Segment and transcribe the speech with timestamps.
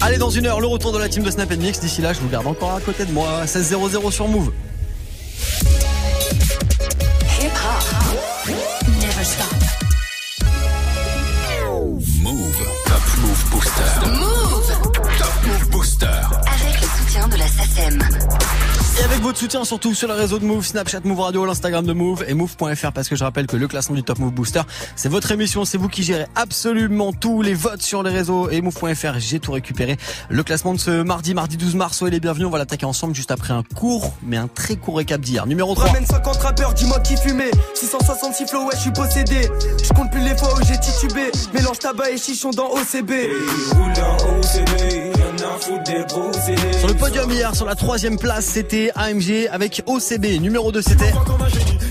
[0.00, 1.80] Allez, dans une heure, le retour de la team de Snap Mix.
[1.80, 3.44] D'ici là, je vous garde encore à côté de moi.
[3.46, 4.52] 16-0-0 sur Move.
[19.34, 22.34] Votre soutien surtout sur les réseaux de Move, Snapchat Move Radio, l'Instagram de Move et
[22.34, 24.60] Move.fr parce que je rappelle que le classement du Top Move Booster,
[24.94, 28.60] c'est votre émission, c'est vous qui gérez absolument tous les votes sur les réseaux et
[28.60, 29.96] Move.fr, j'ai tout récupéré.
[30.28, 33.12] Le classement de ce mardi, mardi 12 mars, soyez les bienvenus, on va l'attaquer ensemble
[33.12, 35.48] juste après un court, mais un très court récap d'hier.
[35.48, 35.86] Numéro 3.
[35.86, 39.48] Ramène 50 rappeurs, dis-moi qui fumait 666 flow, ouais, je suis possédé.
[39.82, 41.32] Je compte plus les fois où j'ai titubé.
[41.52, 43.10] Mélange tabac et chichon dans OCB.
[46.78, 50.40] Sur le podium hier, sur la troisième place, c'était AMG avec OCB.
[50.40, 51.12] Numéro 2, c'était...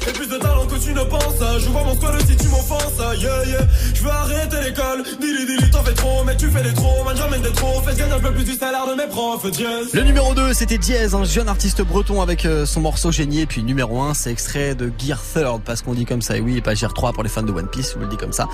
[0.05, 1.59] J'ai plus de talent que tu ne penses.
[1.59, 2.81] Je vois mon squad si tu m'offenses.
[3.19, 3.67] Yeah, yeah.
[3.93, 5.03] Je veux arrêter l'école.
[5.21, 6.23] Dili, dili, t'en fais trop.
[6.25, 7.03] Mais tu fais des trop.
[7.05, 7.79] Man, j'emmène des trop.
[7.81, 9.45] Fais gagner un peu plus du salaire de mes profs.
[9.45, 9.93] Yes.
[9.93, 13.41] Le numéro 2, c'était Diez, un jeune artiste breton avec euh, son morceau génie.
[13.41, 16.41] Et puis numéro 1, c'est extrait de Gear Third, parce qu'on dit comme ça, et
[16.41, 18.17] oui, et pas Gear 3 pour les fans de One Piece, je vous le dis
[18.17, 18.47] comme ça.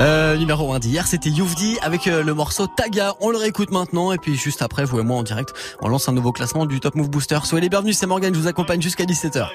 [0.00, 3.14] Euh, numéro 1 d'hier, c'était Youvdi avec euh, le morceau Taga.
[3.20, 6.08] On le réécoute maintenant, et puis juste après, vous et moi en direct, on lance
[6.08, 7.38] un nouveau classement du Top Move Booster.
[7.44, 9.48] Soyez les bienvenus, c'est Morgan, je vous accompagne jusqu'à 17h.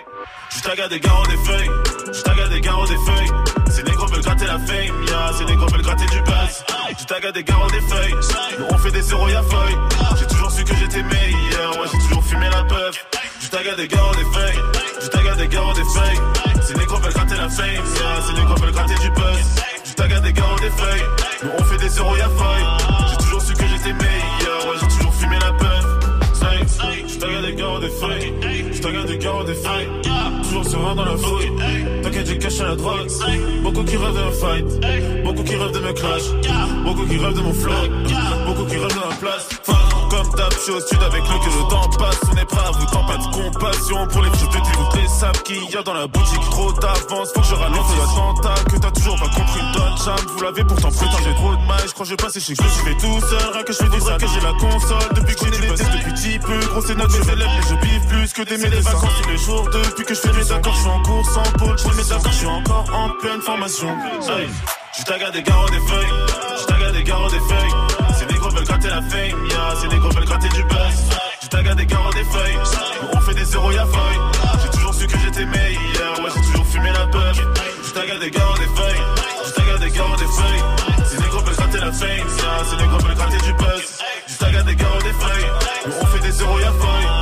[0.49, 1.69] Je taga des garros des feuilles.
[2.11, 3.29] Je taga des garros des feuilles.
[3.69, 5.05] Ces négros veulent gratter la fame.
[5.07, 6.65] Yeah, ces négros veulent gratter du buzz.
[6.99, 8.15] Je taga des garros des feuilles.
[8.57, 9.77] Nous on fait des zéros y'a feuille.
[10.19, 11.79] J'ai toujours su que j'étais meilleur.
[11.79, 13.05] Ouais, j'ai toujours fumé la puff.
[13.41, 14.59] Je taga des garros des feuilles.
[15.01, 16.19] Je taga des garros des feuilles.
[16.67, 17.67] Ces négros veulent gratter la fame.
[17.67, 19.63] Yeah, ces négros veulent gratter du buzz.
[19.85, 21.03] Je taga des garros des feuilles.
[21.43, 23.18] Nous on fait des zéros y'a feuille.
[23.39, 24.65] Toujours su que j'étais meilleur.
[24.67, 25.85] Ouais, j'ai toujours fumé la puff.
[27.07, 28.33] Je taga des garros des feuilles.
[28.73, 29.87] Je taga des garros des feuilles.
[30.43, 31.51] Toujours serein dans la fouille.
[32.01, 33.07] T'inquiète, j'ai caché la drogue.
[33.63, 35.23] Beaucoup qui rêvent me fight.
[35.23, 36.23] Beaucoup qui rêvent de me clash.
[36.83, 37.73] Beaucoup qui rêvent de mon flow.
[38.47, 39.49] Beaucoup qui rêvent de ma place.
[40.39, 42.17] D'hab, je suis au sud avec lui que le temps passe.
[42.31, 44.71] On est prêt à vous tant pas de compassion pour les vieux petits.
[44.77, 46.39] Vous les sables qu'il y a dans la boutique.
[46.49, 48.63] Trop d'avance, faut que je ralente l'attentat.
[48.71, 50.25] Que t'as toujours pas compris, donne charme.
[50.37, 51.81] Vous l'avez pourtant putain, j'ai trop de mal.
[51.85, 53.51] Je crois que je vais passer chez que je fais tout seul.
[53.51, 55.09] Rien que je fais du vrai que j'ai la console.
[55.13, 56.59] Depuis que j'ai des tests depuis petit peu.
[56.71, 59.37] Gros, c'est notre mes élèves, mais je biffe plus que d'aimer les vacances tous les
[59.37, 59.69] jours.
[59.69, 61.77] Depuis que je fais mes accords, je suis en course en pôle.
[61.77, 63.89] Je fais mes accords, je suis encore en pleine formation.
[65.09, 66.07] Taga des garros des feuilles.
[66.61, 67.88] Je taga des garros des feuilles.
[68.29, 69.75] Ces négros veulent gratter la fame, yeah.
[69.81, 71.49] Ces négros veulent gratter du buzz.
[71.49, 72.59] Taga des garros des feuilles.
[73.13, 74.19] On fait des zéros y'a feuille.
[74.61, 76.19] J'ai toujours su que j'étais meilleur.
[76.19, 77.41] Ouais, j'ai toujours fumé la puff.
[77.83, 79.03] Je taga des garros des feuilles.
[79.47, 81.05] Je taga des garros des feuilles.
[81.09, 82.65] Ces négros veulent gratter la fame, yeah.
[82.69, 83.97] Ces négros veulent gratter du buzz.
[84.27, 85.51] Je taga des garros des feuilles.
[86.01, 87.18] On fait des zéros y'a feuille.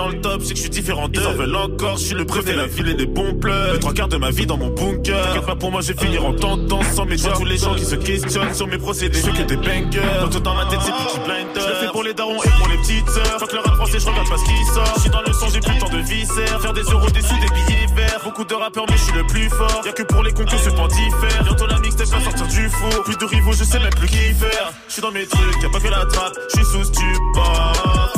[0.00, 1.20] Dans le top, c'est que je suis différent d'eux.
[1.20, 3.74] Ils en veulent encore, je suis le préfet, la ville et des bons pleurs.
[3.74, 5.26] Les trois quarts de ma vie dans mon bunker.
[5.26, 7.32] T'inquiète pas pour moi, je vais finir en tendance sans médias.
[7.36, 10.00] Tous les gens qui se questionnent sur mes procédés, je fais que des bangers.
[10.30, 11.60] Tout dans ma tête, c'est petit blinder.
[11.60, 13.40] Je le fais pour les darons et pour les petites sœurs.
[13.40, 14.92] Faut que le rap français, je regarde pas ce qui sort.
[14.96, 16.60] Je suis dans le son, j'ai plus temps de viscères.
[16.62, 18.20] Faire des euros, des sous, des billets verts.
[18.24, 19.82] Beaucoup de rappeurs, mais je suis le plus fort.
[19.84, 21.44] Y'a que pour les concours, ce temps diffère.
[21.44, 23.02] Bientôt la mixtape va sortir du four.
[23.04, 24.72] Plus de rivaux, je sais même plus qui faire.
[24.88, 26.32] Je suis dans mes trucs, y'a pas que la trappe.
[26.48, 28.09] Je suis sous stupor.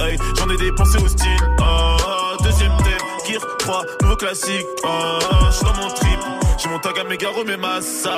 [0.00, 0.18] Hey.
[0.38, 1.30] J'en ai dépensé au style.
[1.60, 4.66] Oh, deuxième thème, Gear 3, nouveau classique.
[4.82, 5.18] Oh,
[5.50, 6.18] je suis dans mon trip.
[6.58, 8.10] J'ai mon tag à mes garros, mes massas.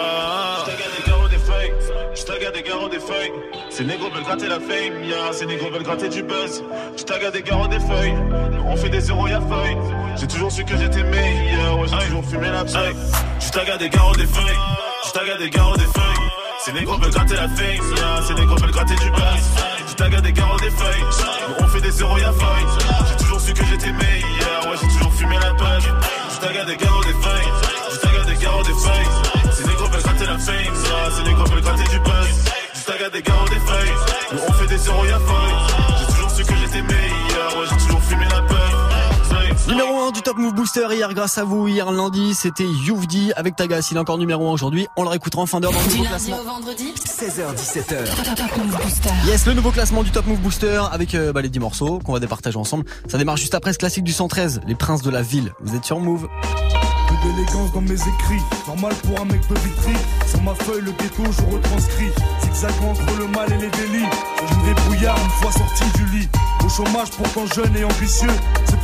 [0.65, 1.73] J'taga des garros des feuilles.
[2.15, 3.33] J'taga des garros des feuilles.
[3.69, 5.33] Ces négros veulent gratter la fame, yeah.
[5.33, 6.65] Ces négros veulent gratter du buzz.
[6.97, 8.15] J'taga des garros des feuilles.
[8.67, 9.77] On fait des zéros, y'a feuille.
[10.17, 11.79] J'ai toujours su que j'étais meilleur.
[11.79, 12.97] Ouais, j'ai toujours fumé la paille.
[13.39, 14.59] J'taga des garros des feuilles.
[15.07, 16.29] J'taga des garros des feuilles.
[16.65, 18.23] Ces négros veulent gratter la fame, yeah.
[18.27, 19.74] Ces négros veulent gratter du buzz.
[19.97, 21.05] J'taga des garros des feuilles.
[21.61, 22.67] On fait des zéros, y'a feuille.
[23.09, 24.67] J'ai toujours su que j'étais meilleur.
[24.67, 25.85] Ouais, j'ai toujours fumé la page.
[26.35, 27.53] J'taga des garros des feuilles.
[27.93, 29.53] J'taga des garros des feuilles.
[29.53, 31.11] Ces négros veulent gratter la fame, yeah.
[31.17, 32.45] Ces négros veulent gratter du buzz.
[32.75, 34.43] J'taga des garros des feuilles.
[34.49, 35.55] On fait des zéros, y'a feuille.
[36.01, 37.57] J'ai toujours su que j'étais meilleur.
[37.57, 38.54] Ouais, j'ai toujours fumé la page.
[39.69, 41.67] Numéro 1 du Top Move Booster hier grâce à vous.
[41.69, 43.89] Hier lundi, c'était Youvdi avec Tagas.
[43.91, 44.87] Il est encore numéro 1 aujourd'hui.
[44.97, 46.43] On le réécoutera en fin d'heure dans le Du nouveau lundi classement.
[46.43, 46.93] au vendredi.
[46.97, 48.37] 16h17h.
[48.37, 49.11] Top Move Booster.
[49.27, 52.13] Yes, le nouveau classement du Top Move Booster avec euh, bah, les 10 morceaux qu'on
[52.13, 52.85] va départager ensemble.
[53.09, 55.53] Ça démarre juste après ce classique du 113, Les Princes de la Ville.
[55.63, 56.29] Vous êtes sur Move
[57.09, 59.95] Peu d'élégance dans mes écrits, normal pour un mec de vitry.
[60.29, 62.11] Sur ma feuille, le ghetto, je retranscris.
[62.43, 64.07] Zigzag entre le mal et les délits.
[64.47, 66.29] Je me débrouillard une fois sorti du lit.
[66.65, 68.31] Au chômage, pourtant jeune et ambitieux.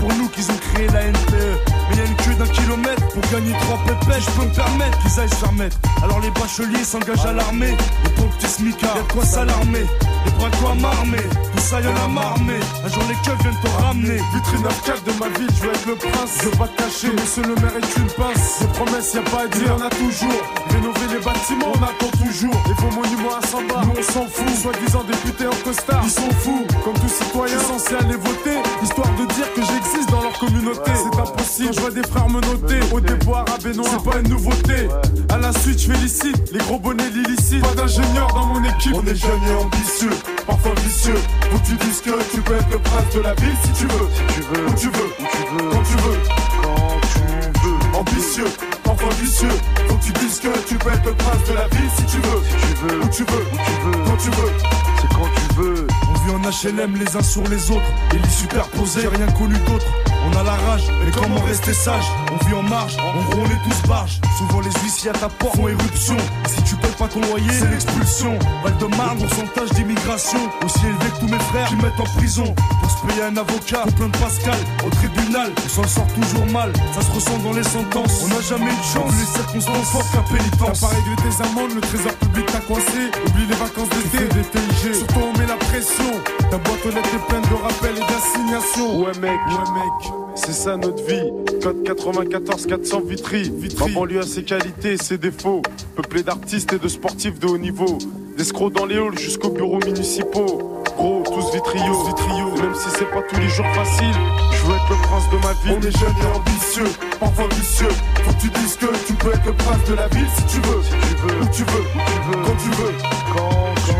[0.00, 1.60] Pour nous qu'ils ont créé la NPE.
[1.90, 4.22] Mais y a une queue d'un kilomètre pour gagner trois pépettes.
[4.22, 5.76] Je peux me permettre qu'ils aillent se faire mettre.
[6.02, 7.76] Alors les bacheliers s'engagent à l'armée.
[8.04, 9.84] Les pauvres petits smicards, y'a de quoi s'alarmer.
[10.24, 11.22] Les bras quoi m'armer.
[11.52, 12.08] Tout ça y'en a
[12.46, 14.16] mais un jour les keufs viennent te ramener.
[14.32, 16.32] Vitrine 4 de ma ville, je veux être le prince.
[16.40, 18.60] Je veux pas te cacher, monsieur le maire est une pince.
[18.60, 20.40] Des promesses, y a pas à dire, on a toujours.
[20.70, 22.56] Rénover les bâtiments, on attend toujours.
[22.70, 24.48] Et vos monuments à 100 bas, nous on s'en fout.
[24.62, 26.66] Soi-disant députés en costard, ils sont fous.
[26.84, 30.90] Comme tout citoyen censé aller voter, histoire de dire que j'existe dans leur communauté.
[30.94, 32.80] C'est impossible, je vois des frères me noter.
[32.92, 34.88] Au déboire à Benoît, c'est pas une nouveauté.
[35.28, 37.62] À la suite, je félicite les gros bonnets l'illicite.
[37.62, 38.94] Pas d'ingénieur dans mon équipe.
[38.94, 40.10] On est jeunes et ambitieux,
[40.46, 41.18] parfois vicieux.
[41.50, 43.86] Faut que tu dises que tu peux être le prince de la ville si tu
[43.86, 44.08] veux.
[44.14, 46.18] Si tu veux, où tu veux, où tu veux, quand tu veux,
[46.62, 47.98] quand tu veux.
[47.98, 48.50] Ambitieux,
[48.84, 49.48] parfois vicieux.
[49.88, 52.16] Faut que tu dises que tu peux être le prince de la ville si tu
[52.18, 52.42] veux.
[52.48, 54.89] Si tu veux, où tu veux, où tu veux, quand tu veux.
[55.28, 55.86] Tu veux.
[56.08, 57.90] On vit en HLM les uns sur les autres.
[58.14, 59.86] Et les superposés, rien connu d'autre.
[60.26, 63.46] On a la rage, mais comment rester sage On vit en marge, en gros on
[63.46, 64.20] est tous barges.
[64.38, 66.16] Souvent les huissiers à ta porte font éruption.
[66.46, 68.38] Si tu payes pas ton loyer, c'est l'expulsion.
[68.62, 70.38] Val de Marne, pourcentage d'immigration.
[70.64, 72.54] Aussi élevé que tous mes frères qui mettent en prison.
[72.80, 74.58] Pour se payer un avocat, pour plein de Pascal.
[74.86, 76.72] Au tribunal, on s'en sort toujours mal.
[76.94, 78.22] Ça se ressent dans les sentences.
[78.24, 80.80] On n'a jamais eu de chance, les circonstances fortes qu'un pénitence.
[80.80, 83.00] T'as pas réglé tes amendes, le trésor public t'a coincé.
[83.26, 84.94] Oublie les vacances d'été, des TIG.
[84.94, 86.12] Surtout on met la pression.
[86.50, 89.00] Ta boîte aux lettres est pleine de rappels et d'assignations.
[89.00, 90.09] Ouais mec, Ouais mec.
[90.34, 91.30] C'est ça notre vie.
[91.62, 93.50] Code 94 400 Vitry.
[93.54, 93.92] Vitry.
[93.92, 95.62] Ma banlieue a ses qualités et ses défauts.
[95.96, 97.98] Peuplé d'artistes et de sportifs de haut niveau.
[98.36, 100.82] D'escrocs dans les halls jusqu'aux bureaux municipaux.
[100.96, 102.04] Gros, tous vitrio.
[102.04, 102.46] vitrio.
[102.62, 104.14] Même si c'est pas tous les jours facile,
[104.52, 105.78] je veux être le prince de ma ville.
[105.82, 107.88] On est jeunes et ambitieux, parfois vicieux.
[108.24, 110.60] Faut que tu dises que tu peux être le prince de la ville si tu
[110.66, 110.82] veux.
[110.82, 112.94] Si tu veux, Où tu veux, où tu veux, quand tu veux.
[113.34, 113.92] quand tu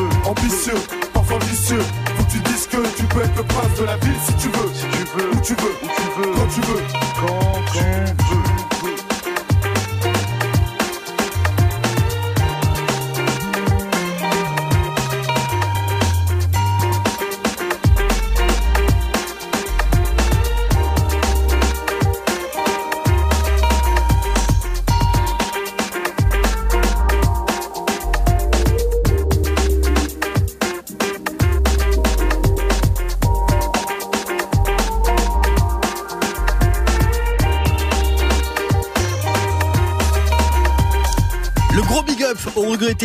[0.00, 0.30] veux.
[0.30, 0.80] Ambitieux,
[1.12, 1.82] parfois vicieux.
[2.30, 4.74] Tu dises que tu peux être le prince de la ville si tu veux.
[4.74, 6.82] Si tu veux, Où tu veux, où tu veux, quand tu veux.
[7.20, 7.78] quand tu
[8.36, 8.45] veux.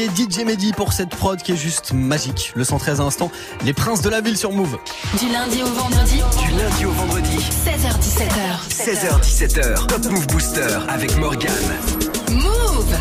[0.10, 2.52] DJ Mehdi pour cette prod qui est juste magique.
[2.56, 3.32] Le 113 à instant,
[3.66, 4.78] les princes de la ville sur Move.
[5.20, 8.70] Du lundi au vendredi, Du lundi au vendredi, 16h17h.
[8.70, 11.52] 16h17h, Top Move Booster avec Morgan.
[12.32, 12.96] Move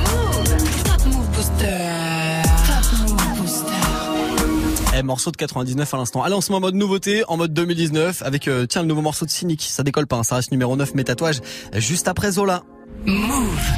[0.84, 2.42] Top Move Booster.
[2.66, 4.96] Top Move Booster.
[4.96, 6.22] Eh, morceau de 99 à l'instant.
[6.22, 9.02] Allez, on se met en mode nouveauté, en mode 2019, avec, euh, tiens, le nouveau
[9.02, 9.62] morceau de Cynic.
[9.62, 11.40] Ça décolle pas, hein, ça reste numéro 9, mes tatouages,
[11.74, 12.62] juste après Zola.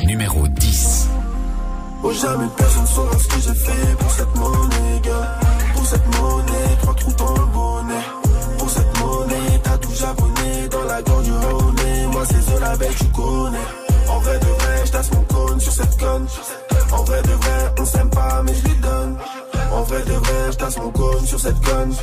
[0.04, 1.01] Numéro 10.
[2.04, 5.38] Oh jamais personne saura ce que j'ai fait pour cette monnaie gars.
[5.75, 8.04] Pour cette monnaie, trois trous dans le bonnet.
[8.58, 11.76] Pour cette monnaie, t'as tout japonais dans la gorge du Rhône
[12.12, 13.66] Moi c'est Zola belle tu connais.
[14.08, 16.26] En vrai de vrai, j'tasse mon cône sur cette conne.
[16.90, 19.16] En vrai de vrai, on s'aime pas mais je lui donne.
[19.72, 21.94] En vrai de vrai, j'tasse mon cône sur cette conne.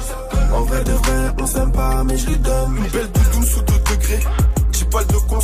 [0.54, 2.78] En vrai de vrai, on s'aime pas mais je lui donne.
[2.78, 4.26] Une belle doudoune sous 2 degrés.
[4.72, 5.40] 10 balles de cons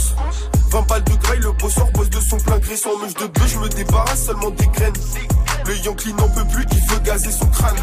[0.70, 2.76] 20 balles de graille, le bosseur bosse de son plein gré.
[2.76, 4.94] Sans mèche de bœuf, je me débarrasse seulement des graines.
[5.66, 7.76] Le Yankee n'en peut plus, il veut gazer son crâne.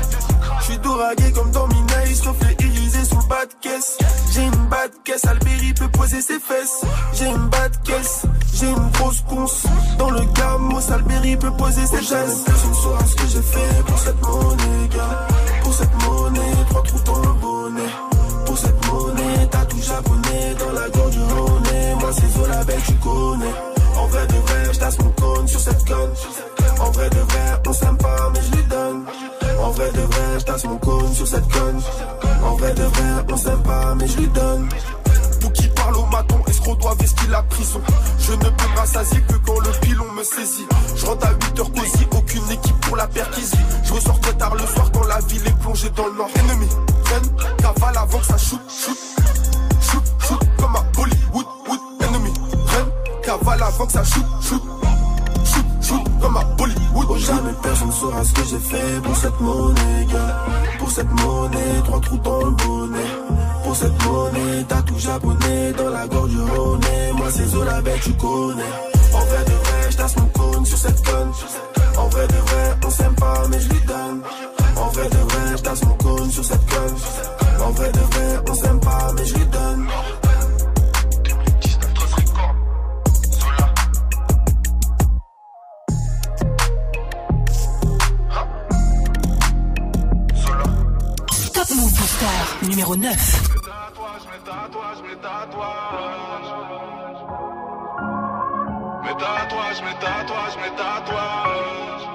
[0.61, 3.99] Je suis doragué comme dans Minaïs, reflet irisé sous le bas de caisse.
[4.33, 6.83] J'ai une bas de caisse, Alberi peut poser ses fesses.
[7.15, 8.23] J'ai une bas de caisse,
[8.55, 9.65] j'ai une grosse conce
[9.99, 13.99] Dans le gamos, Alberi peut poser ses gestes Personne saura ce que j'ai fait pour
[13.99, 15.27] cette monnaie, gars.
[15.63, 18.12] Pour cette monnaie, trois trous dans le bonnet
[22.43, 23.55] Zola belle, tu connais.
[23.97, 26.11] En vrai de vrai, j'tasse mon cône sur cette conne.
[26.81, 29.05] En vrai de vrai, on s'aime pas, mais je lui donne.
[29.63, 31.81] En vrai de vrai, j'tasse mon cône sur cette conne.
[32.45, 34.69] En vrai de vrai, on s'aime pas, mais je lui donne.
[35.41, 37.81] Pour qui parle au maton, escroc doit vestir la prison.
[38.19, 40.67] Je ne peux me rassasier que quand le pilon me saisit.
[40.97, 43.57] Je rentre à 8 heures cosy, aucune équipe pour la perquisie.
[43.85, 46.31] Je ressors très tard le soir quand la ville est plongée dans le nord.
[46.35, 46.69] Ennemi,
[47.05, 48.99] traîne, cavale avant que ça shoot, shoot.
[49.81, 50.85] Shoot, shoot, comme à
[53.39, 54.63] cavale avant que ça shoot, shoot.
[55.45, 57.07] Shoot, shoot, comme à Bollywood.
[57.09, 60.07] Oh, jamais personne saura ce que j'ai fait pour cette monnaie.
[60.79, 63.13] Pour cette monnaie, trois trous dans le bonnet.
[63.65, 66.81] Pour cette monnaie, t'as tout japonais dans la gorge du Rhône.
[67.15, 68.73] Moi c'est Zola belle, tu connais.
[69.15, 71.33] En vrai de vrai, j'tasse mon cône sur cette conne.
[71.99, 74.23] En vrai de vrai, on s'aime pas, mais je lui donne.
[74.77, 76.97] En vrai de vrai, j'tasse mon cône sur cette conne.
[77.67, 78.52] En vrai de vrai, on
[92.97, 93.09] 09.
[99.03, 102.07] Mes tatouages, mes tatouages, mes tatouages.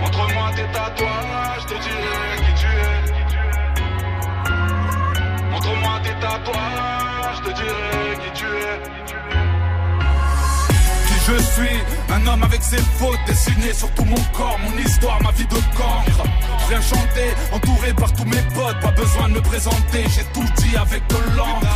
[0.00, 3.02] Montre-moi tes tatouages, je te dirai qui tu es.
[5.50, 8.78] Montre-moi tes tatouages, je te dirai qui tu es.
[11.06, 15.22] Qui je suis un homme avec ses fautes dessinées sur tout mon corps, mon histoire,
[15.22, 16.24] ma vie de cancre.
[16.62, 20.46] Je viens chanter, entouré par tous mes potes, pas besoin de me présenter, j'ai tout
[20.58, 21.66] dit avec de l'encre.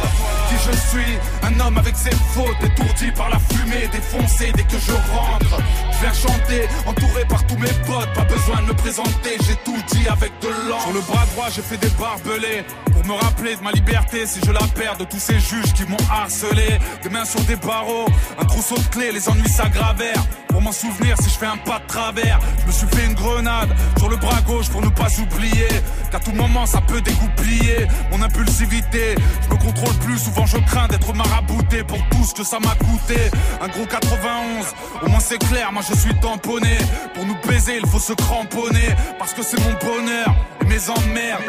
[0.48, 4.78] Qui je suis, un homme avec ses fautes, étourdi par la fumée, défoncé dès que
[4.78, 5.58] je rentre.
[5.92, 9.76] Je viens chanter, entouré par tous mes potes, pas besoin de me présenter, j'ai tout
[9.92, 10.82] dit avec de l'encre.
[10.84, 14.40] Sur le bras droit, j'ai fait des barbelés pour me rappeler de ma liberté si
[14.44, 16.78] je la perds de tous ces juges qui m'ont harcelé.
[17.02, 18.06] Des mains sur des barreaux,
[18.38, 20.23] un trousseau de clés, les ennuis s'aggravèrent.
[20.48, 23.14] Pour m'en souvenir, si je fais un pas de travers, je me suis fait une
[23.14, 25.68] grenade sur le bras gauche pour ne pas oublier
[26.10, 29.16] qu'à tout moment ça peut dégoupiller mon impulsivité.
[29.42, 32.74] Je me contrôle plus, souvent je crains d'être marabouté pour tout ce que ça m'a
[32.76, 33.16] coûté.
[33.60, 34.66] Un gros 91,
[35.02, 36.78] au moins c'est clair, moi je suis tamponné.
[37.14, 41.42] Pour nous baiser, il faut se cramponner parce que c'est mon bonheur et mes emmerdes.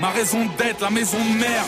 [0.00, 1.64] Ma raison d'être, la maison de mère.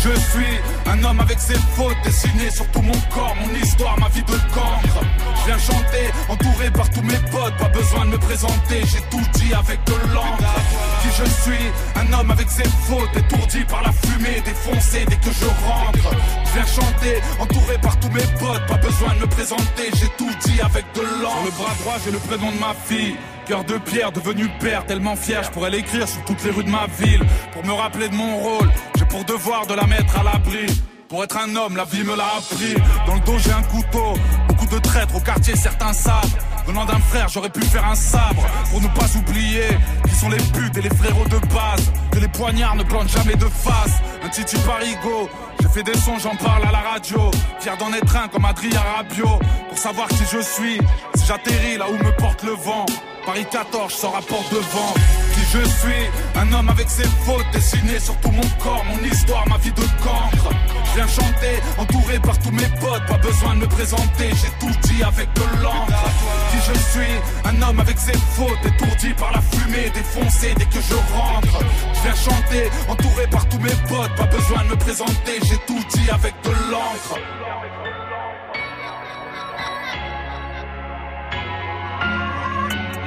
[0.00, 4.08] Je suis, un homme avec ses fautes dessinées sur tout mon corps, mon histoire, ma
[4.08, 5.00] vie de cancre.
[5.40, 9.24] Je viens chanter, entouré par tous mes potes, pas besoin de me présenter, j'ai tout
[9.34, 10.54] dit avec de l'encre.
[11.02, 15.32] Qui je suis, un homme avec ses fautes, étourdi par la fumée, défoncé dès que
[15.32, 16.16] je rentre.
[16.46, 20.30] Je viens chanter, entouré par tous mes potes, pas besoin de me présenter, j'ai tout
[20.44, 21.00] dit avec de.
[21.00, 23.16] Sur le bras droit, j'ai le prénom de ma fille.
[23.46, 26.70] Cœur de pierre, devenu père, tellement fier, je pourrais l'écrire sur toutes les rues de
[26.70, 27.24] ma ville.
[27.52, 28.70] Pour me rappeler de mon rôle,
[29.08, 30.66] pour devoir de la mettre à l'abri.
[31.08, 32.74] Pour être un homme, la vie me l'a appris.
[33.06, 34.14] Dans le dos, j'ai un couteau.
[34.48, 36.36] Beaucoup de traîtres au quartier, certains savent.
[36.66, 38.44] Venant d'un frère, j'aurais pu faire un sabre.
[38.70, 39.68] Pour ne pas oublier
[40.06, 41.90] qui sont les putes et les frérots de base.
[42.12, 44.02] Que les poignards ne plantent jamais de face.
[44.22, 45.30] Un titi parigo.
[45.60, 47.30] J'ai fait des sons, j'en parle à la radio.
[47.60, 49.38] Fier d'en être un comme Adrien Rabiot.
[49.70, 50.78] Pour savoir qui je suis,
[51.14, 52.84] si j'atterris là où me porte le vent.
[53.24, 54.94] Paris 14, je sors à porte devant.
[54.94, 59.48] Qui je suis, un homme avec ses fautes dessinées sur tout mon corps, mon histoire,
[59.48, 60.50] ma vie de cancre.
[60.84, 64.74] Je viens chanter, entouré par tous mes potes, pas besoin de me présenter, j'ai tout
[64.88, 66.04] dit avec de l'encre.
[66.50, 67.14] Qui je suis,
[67.44, 71.58] un homme avec ses fautes, étourdi par la fumée, défoncé dès que je rentre.
[71.94, 75.82] Je viens chanter, entouré par tous mes potes, pas besoin de me présenter, j'ai tout
[75.94, 77.37] dit avec de l'encre.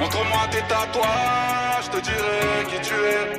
[0.02, 3.38] Montre-moi tes tatouages, je te dirai qui tu es.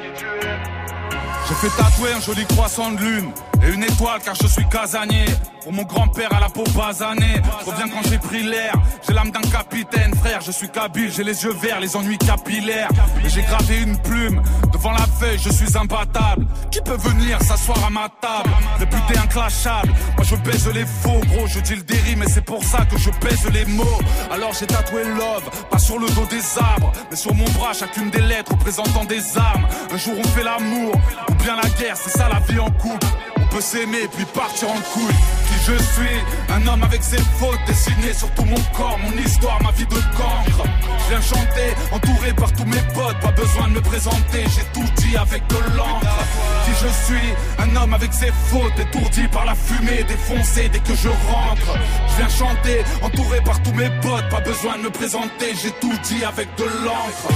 [1.46, 5.26] J'ai fait tatouer un joli croissant de lune et une étoile car je suis casanier.
[5.64, 8.74] Pour mon grand-père à la peau basanée, reviens quand j'ai pris l'air.
[9.08, 12.90] J'ai l'âme d'un capitaine, frère, je suis kabyle, j'ai les yeux verts, les ennuis capillaires.
[13.26, 14.42] J'ai gravé une plume
[14.74, 16.46] devant la feuille, je suis imbattable.
[16.70, 18.50] Qui peut venir s'asseoir à ma table?
[18.78, 22.62] Réputé inclashable, moi je baise les faux, gros, je dis le déri, mais c'est pour
[22.62, 24.00] ça que je baise les mots.
[24.32, 28.10] Alors j'ai tatoué love, pas sur le dos des arbres, mais sur mon bras, chacune
[28.10, 29.66] des lettres représentant des armes.
[29.94, 30.94] Un jour on fait l'amour,
[31.30, 33.08] ou bien la guerre, c'est ça la vie en couple.
[33.54, 35.14] Peut s'aimer puis partir en couille.
[35.48, 36.18] Qui je suis,
[36.50, 39.94] un homme avec ses fautes dessinées sur tout mon corps, mon histoire, ma vie de
[39.94, 40.64] cancre.
[40.82, 44.90] Je viens chanter, entouré par tous mes potes, pas besoin de me présenter, j'ai tout
[44.98, 46.18] dit avec de l'encre.
[46.66, 47.30] Qui je suis,
[47.60, 51.78] un homme avec ses fautes, étourdi par la fumée, défoncé dès que je rentre.
[52.10, 55.94] Je viens chanter, entouré par tous mes potes, pas besoin de me présenter, j'ai tout
[56.06, 57.28] dit avec de l'encre.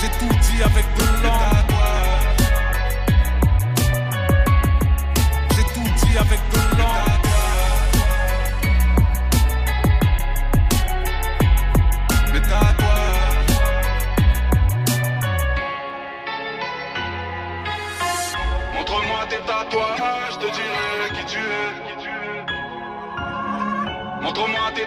[0.00, 0.97] J'ai tout dit avec de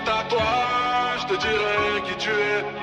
[0.05, 2.81] Tatouages, je te dirai qui tu es.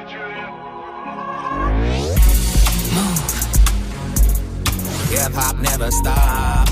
[5.10, 6.67] Hip hop never stop.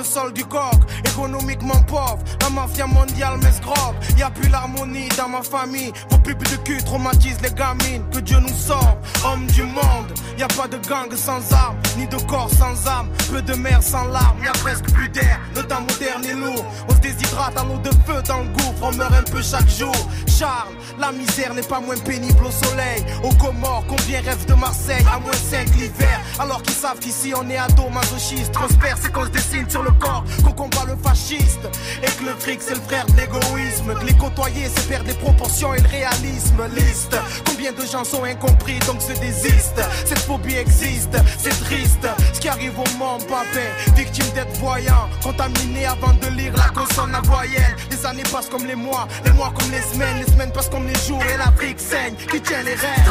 [0.00, 0.80] Le sol du coq.
[1.10, 2.18] Économiquement pauvre.
[2.40, 3.96] La mafia mondiale m'escroque.
[4.16, 5.92] Y a plus l'harmonie dans ma famille.
[6.10, 8.04] Vos pubs de cul traumatisent les gamines.
[8.12, 10.12] Que Dieu nous sorte, homme du monde.
[10.38, 13.08] Y a pas de gang sans armes, ni de corps sans âme.
[13.30, 15.38] Peu de mer sans larmes, y a presque plus d'air.
[15.54, 16.64] Le temps moderne est lourd.
[16.88, 18.82] On se déshydrate à l'eau de feu dans le gouffre.
[18.82, 19.94] On meurt un peu chaque jour.
[20.26, 23.04] Charles, la misère n'est pas moins pénible au soleil.
[23.22, 25.04] Au Comores, combien rêvent de Marseille?
[25.12, 26.20] À moins 5 l'hiver.
[26.38, 28.52] Alors qu'ils savent qu'ici on est ado masochiste.
[28.52, 31.68] Prospère, c'est qu'on se dessine sur le corps, qu'on combat le fasciste.
[32.02, 33.94] Et que le fric c'est le frère de l'égoïsme.
[33.98, 36.62] Que les côtoyer c'est perdre les proportions et le réalisme.
[36.76, 37.16] Liste,
[37.46, 39.82] combien de gens sont incompris donc se désistent.
[40.04, 42.06] Cette phobie existe, c'est triste.
[42.32, 43.66] Ce qui arrive au monde, papé,
[43.96, 45.08] victime d'être voyant.
[45.22, 47.76] Contaminé avant de lire la consonne à voyelle.
[47.90, 50.18] Les années passent comme les mois, les mois comme les semaines.
[50.18, 52.14] Les semaines passent comme les jours et l'Afrique saigne.
[52.30, 53.04] Qui tient les rênes?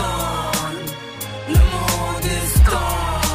[1.47, 3.28] Le monde est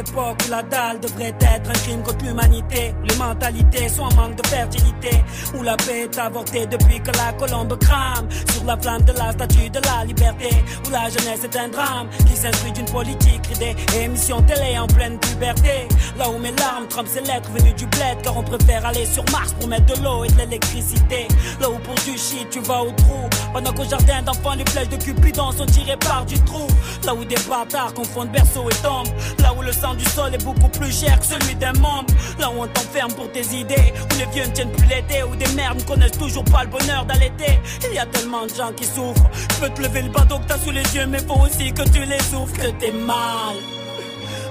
[0.00, 2.94] où la dalle devrait être un crime contre l'humanité.
[3.08, 5.10] Les mentalités sont en manque de fertilité.
[5.58, 8.28] Où la paix est avortée depuis que la colombe crame.
[8.52, 10.50] Sur la flamme de la statue de la liberté.
[10.86, 13.74] Où la jeunesse est un drame qui s'instruit d'une politique ridée.
[13.96, 15.88] Et émission télé en pleine puberté.
[16.16, 18.22] Là où mes larmes trempent ces lettres venues du bled.
[18.22, 21.26] Car on préfère aller sur Mars pour mettre de l'eau et de l'électricité.
[21.60, 23.28] Là où pour du shit tu vas au trou.
[23.52, 26.68] Pendant qu'au jardin d'enfants les flèches de Cupidon sont tirées par du trou.
[27.04, 29.08] Là où des bâtards confondent berceau et tombe.
[29.40, 32.12] Là où le sang du sol est beaucoup plus cher que celui d'un membre.
[32.38, 33.92] Là où on t'enferme pour tes idées.
[34.10, 35.22] Où les vieux ne tiennent plus l'été.
[35.22, 37.60] Où des mères ne connaissent toujours pas le bonheur d'allaiter.
[37.88, 39.28] Il y a tellement de gens qui souffrent.
[39.32, 41.06] Je peux te lever le bateau que t'as sous les yeux.
[41.06, 42.54] Mais faut aussi que tu les souffres.
[42.54, 43.56] Que t'es mal.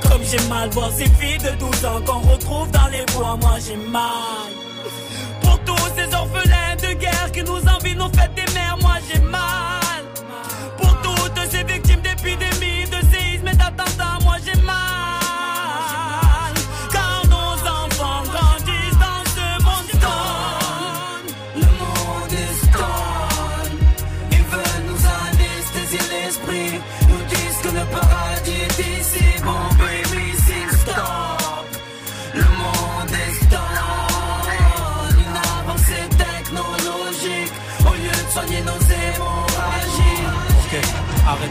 [0.10, 3.38] Comme j'ai mal voir ces filles de 12 ans qu'on retrouve dans les bois.
[3.42, 4.52] Moi j'ai mal.
[5.42, 8.78] Pour tous ces orphelins de guerre qui nous envient nos fêtes des mères.
[8.82, 9.87] Moi j'ai mal.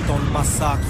[0.07, 0.87] Arrêtons le massacre.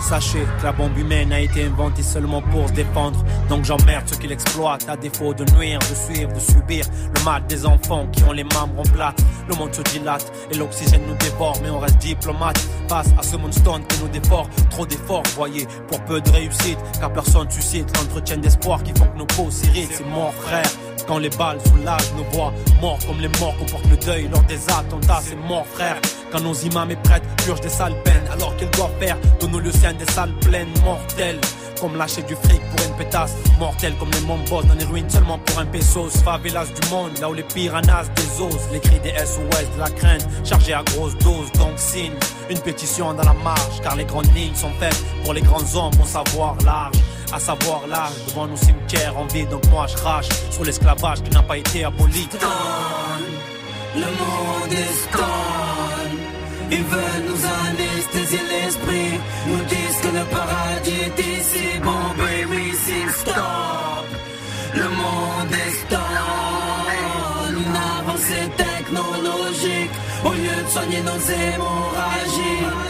[0.00, 3.24] Sachez que la bombe humaine a été inventée seulement pour défendre.
[3.48, 7.44] Donc j'emmerde ceux qui l'exploitent à défaut de nuire, de suivre, de subir le mal
[7.46, 9.18] des enfants qui ont les membres en plate.
[9.48, 13.36] Le monde se dilate et l'oxygène nous dévore, mais on reste diplomate face à ce
[13.50, 14.48] stone qui nous dévore.
[14.70, 19.18] Trop d'efforts, voyez, pour peu de réussite, car personne suscite l'entretien d'espoir qui font que
[19.18, 19.92] nos peaux s'irritent.
[19.92, 20.70] C'est mort, frère.
[21.08, 24.60] Quand les balles soulagent nos voix, morts comme les morts comportent le deuil lors des
[24.68, 25.96] attentats, c'est mort, frère.
[26.36, 29.58] Quand nos imams et prêtres purgent des sales peines, alors qu'ils doivent faire de nos
[29.58, 31.40] lieux des salles pleines, mortelles.
[31.80, 35.38] Comme lâcher du fric pour une pétasse, mortelle comme les mombos dans les ruines seulement
[35.38, 36.10] pour un pesos.
[36.22, 40.28] Favelas du monde, là où les piranhas désosent, les cris des SOS, de la crainte,
[40.44, 41.50] chargés à grosse dose.
[41.54, 42.12] Donc signe
[42.50, 45.98] une pétition dans la marche, car les grandes lignes sont faites pour les grands hommes
[46.02, 46.96] au savoir large.
[47.32, 51.30] À savoir l'âge devant nos cimetières en vie, donc moi je crache sur l'esclavage qui
[51.30, 52.28] n'a pas été aboli.
[53.94, 55.85] Le.
[56.70, 59.20] Ils veulent nous anesthésier l'esprit.
[59.46, 61.78] Nous disent que le paradis est ici.
[61.82, 64.06] Bon, baby, c'est stop.
[64.74, 66.00] Le monde est stone.
[67.50, 69.94] Une avancée technologique.
[70.24, 72.85] Au lieu de soigner nos hémorragies.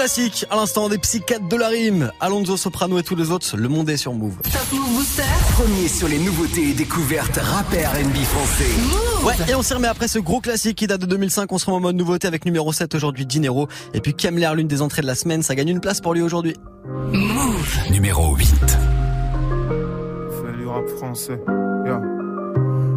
[0.00, 2.10] Classique, à l'instant des psychiatres de la rime.
[2.20, 4.34] Alonso Soprano et tous les autres, le monde est sur Move.
[4.44, 5.22] Top Move Booster.
[5.52, 8.64] Premier sur les nouveautés et découvertes rap et R&B français.
[9.22, 11.52] Ouais, et on s'y remet après ce gros classique qui date de 2005.
[11.52, 13.68] On se remet en mode nouveauté avec numéro 7 aujourd'hui, Dinero.
[13.92, 16.22] Et puis Kemler, l'une des entrées de la semaine, ça gagne une place pour lui
[16.22, 16.56] aujourd'hui.
[17.90, 18.48] Numéro 8.
[18.48, 18.56] Fais
[20.56, 21.38] du rap français.
[21.84, 22.19] Yeah.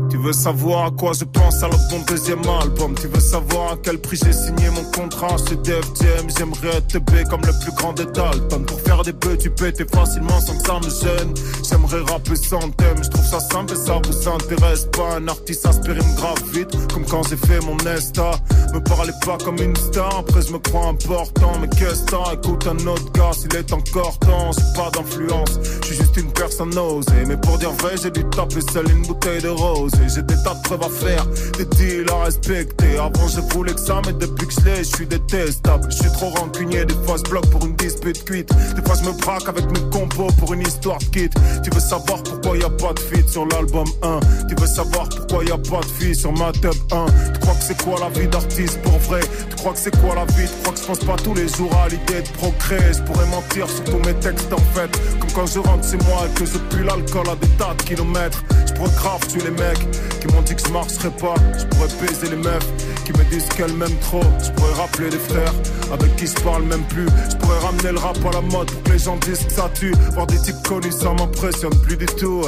[0.10, 2.94] Tu veux savoir à quoi je pense alors mon deuxième album.
[3.00, 7.00] Tu veux savoir à quel prix j'ai signé mon contrat chez Def Jam J'aimerais être
[7.00, 8.66] B comme le plus grand des Dalton.
[8.66, 11.34] Pour faire des bœufs tu pétais facilement sans que ça me gêne.
[11.70, 15.16] J'aimerais rapper sans thème, je trouve ça simple et ça vous intéresse pas.
[15.18, 18.32] Un artiste aspirine grave vite comme quand j'ai fait mon Nesta
[18.74, 21.54] Me parlez pas comme une star, après je me crois important.
[21.62, 25.88] Mais qu'est-ce que écoute un autre gars s'il est encore temps J'ai pas d'influence, je
[25.88, 29.42] suis juste une personne osée Mais pour dire vrai j'ai dû taper seul une bouteille
[29.42, 31.26] de rose J'ai des tas de preuves à faire,
[31.58, 32.98] des deals à respecter.
[32.98, 35.86] Avant je voulais que ça mais depuis que je l'ai je suis détestable.
[35.90, 39.10] Je suis trop rancunier, des fois je bloque pour une dispute cuite Des fois je
[39.10, 41.30] me braque avec mes compos pour une histoire de kit.
[41.64, 45.10] Tu veux savoir pourquoi y a pas de feat sur l'album 1 Tu veux savoir
[45.10, 48.00] pourquoi y a pas de fille sur ma tub 1 Tu crois que c'est quoi
[48.00, 49.22] la vie d'artiste pour vrai?
[49.50, 50.48] Tu crois que c'est quoi la vie?
[50.48, 53.28] Tu crois que je pense pas tous les jours à l'idée de procréer Je pourrais
[53.28, 54.92] mentir sur tous mes textes en fait.
[55.20, 57.84] Comme quand je rentre chez moi et que je pue l'alcool à des tas de
[57.84, 58.44] kilomètres.
[58.68, 59.83] Je grave tuer les mecs
[60.20, 61.36] qui m'ont dit que je marcherais pas.
[61.58, 62.68] Je pourrais baiser les meufs
[63.06, 64.24] qui me disent qu'elles m'aiment trop.
[64.44, 65.54] Je pourrais rappeler les frères
[65.94, 68.94] avec qui je parle même plus Je pourrais ramener le rap à la mode pour
[68.94, 72.44] les gens disent que ça tue Voir des types connus ça m'impressionne plus du tout.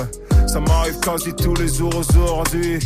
[0.47, 2.79] Ça m'arrive quasi tous les jours aujourd'hui.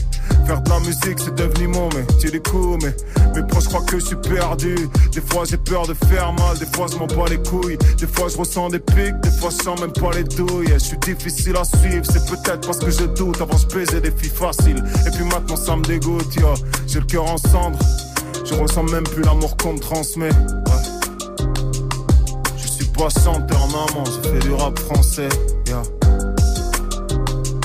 [0.46, 2.94] Faire de la musique c'est devenu mon métier du coup mais
[3.36, 4.76] mes proches croient que je suis perdu.
[5.14, 7.78] Des fois j'ai peur de faire mal, des fois je m'en bats les couilles.
[7.98, 10.70] Des fois je ressens des pics, des fois je sens même pas les douilles.
[10.74, 13.42] Je suis difficile à suivre, c'est peut-être parce que je doute.
[13.42, 16.28] Avant je baisais des filles faciles et puis maintenant ça me dégoûte.
[16.88, 17.78] J'ai le cœur en cendres,
[18.50, 20.30] je ressens même plus l'amour qu'on me transmet.
[22.58, 25.30] Je suis pas chanteur maman, je fais du rap français.
[25.68, 25.99] Yeah.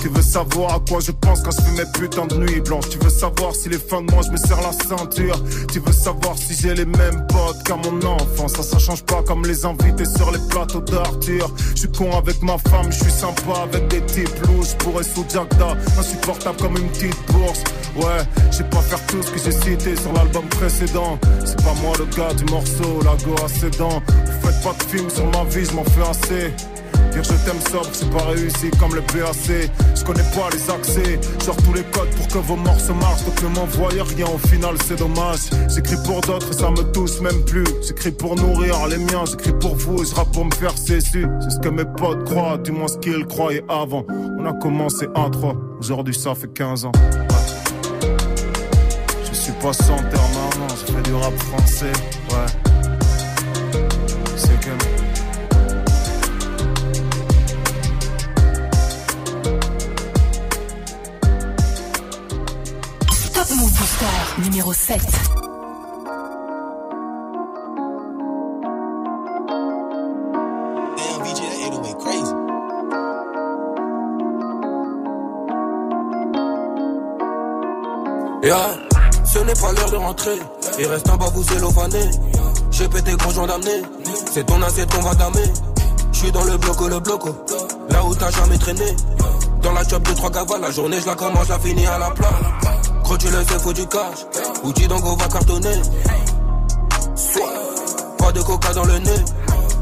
[0.04, 2.90] Tu veux savoir à quoi je pense quand je fais mes putains de nuits blanches.
[2.90, 5.42] Tu veux savoir si les fins de mois je me serre la ceinture.
[5.72, 9.22] Tu veux savoir si j'ai les mêmes potes qu'à mon enfant Ça ça change pas
[9.22, 11.50] comme les invités sur les plateaux d'Arthur.
[11.74, 14.74] Je suis con avec ma femme, je suis sympa avec des types louches.
[14.76, 17.64] Pourrais sous Jackda, insupportable comme une petite bourse.
[17.96, 21.18] Ouais, j'ai pas faire tout ce que j'ai cité sur l'album précédent.
[21.46, 24.02] C'est pas moi le gars du morceau, la go à ses dents.
[24.06, 26.73] Vous faites pas de film sur ma vie, je m'en fais assez
[27.22, 29.70] Je t'aime sobre, c'est pas réussi comme le PAC.
[29.94, 33.24] Je connais pas les accès, genre tous les codes pour que vos morceaux marchent.
[33.24, 35.40] Donc ne m'envoyez rien, au final c'est dommage.
[35.68, 37.64] J'écris pour d'autres et ça me touche même plus.
[37.86, 41.24] J'écris pour nourrir les miens, j'écris pour vous et je rappe pour me faire cesser.
[41.40, 44.04] C'est ce que mes potes croient, du moins ce qu'ils croyaient avant.
[44.38, 46.92] On a commencé à 3, aujourd'hui ça fait 15 ans.
[46.92, 48.08] Ouais.
[49.30, 51.92] Je suis pas sans terre, maman, je fais du rap français.
[52.30, 52.63] Ouais.
[64.38, 65.00] Numéro 7.
[70.96, 72.34] Damn, VJ, that 808 crazy.
[78.42, 78.76] Yeah,
[79.24, 80.38] ce n'est pas l'heure de rentrer.
[80.78, 82.10] Il reste un bas vous.
[82.70, 83.82] J'ai pété gros joint d'amener.
[84.32, 85.73] C'est ton assiette qu'on va damer.
[86.24, 87.36] J'suis dans le bloco, le bloco.
[87.90, 88.96] Là où t'as jamais traîné.
[89.60, 92.10] Dans la job de trois gavas, la journée je la commence, la finis à la
[92.12, 92.30] plat.
[93.02, 94.24] Gros tu le sais, faut du cash.
[94.62, 95.82] Outil donc on va cartonner.
[97.14, 97.52] Soit,
[98.16, 99.24] pas de coca dans le nez.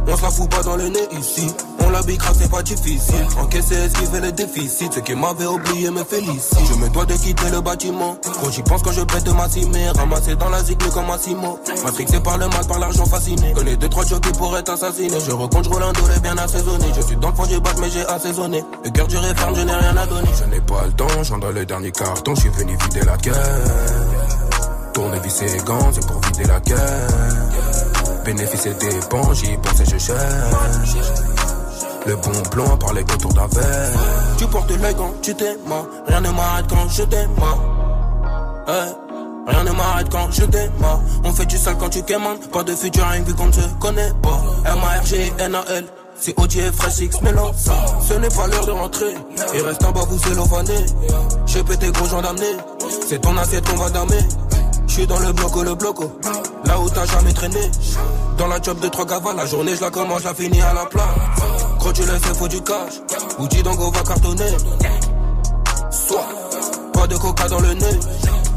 [0.07, 1.47] On se la fout pas dans le nez ici.
[1.81, 3.27] On la bicrave, c'est pas difficile.
[3.41, 4.93] Encaisser, esquiver le déficit.
[4.93, 6.59] Ce qui m'avait oublié me félicite.
[6.69, 8.17] Je me dois de quitter le bâtiment.
[8.23, 9.89] Quand j'y pense quand je pète ma cimée.
[9.91, 11.59] Ramassé dans la zig comme Massimo.
[11.85, 13.53] Matrixé par le mal, par l'argent fasciné.
[13.55, 15.19] Connais deux, trois jockeys pour être assassiné.
[15.21, 16.87] Je recompte, je un bien assaisonné.
[16.97, 18.65] Je suis dans le fond, j'ai mais j'ai assaisonné.
[18.85, 20.29] Le cœur du ferme, je n'ai rien à donner.
[20.39, 22.35] Je n'ai pas le temps, j'en le dernier carton.
[22.35, 23.37] Je suis venu vider la caisse.
[24.93, 26.77] Tourner, visser les gants, c'est pour vider la caisse.
[28.25, 30.13] Bénéfice et dépenses, j'y pense et je.
[32.07, 33.91] Le bon plan par les contours d'un verre.
[34.39, 35.59] Tu portes l'œil quand tu t'aimes,
[36.07, 37.31] rien ne m'arrête quand je t'aime.
[38.69, 38.95] Hey.
[39.47, 41.01] Rien ne m'arrête quand je démarre.
[41.25, 42.39] On fait du sale quand tu quémandes.
[42.53, 44.41] Pas de futur, rien vu qu'on se connaît pas.
[44.67, 45.85] M-A-R-G-N-A-L.
[46.21, 47.51] C'est et Fresh X Mélo.
[47.57, 49.15] Ce n'est pas l'heure de rentrer.
[49.55, 50.87] Il reste un bas vous cellophané.
[51.47, 52.57] J'ai pété gros gens d'amener.
[53.09, 54.21] C'est ton assiette qu'on va damer.
[54.93, 56.13] J'suis dans le bloco, le bloco.
[56.67, 57.71] Là où t'as jamais traîné.
[58.37, 60.75] Dans la job de trois gavas, la journée je la commence, je la finis à
[60.75, 61.09] la plat.
[61.79, 63.01] Gros tu le sais, faut du cash.
[63.39, 64.55] Outil donc on va cartonner.
[65.91, 66.29] Soit,
[66.93, 68.01] pas de coca dans le nez.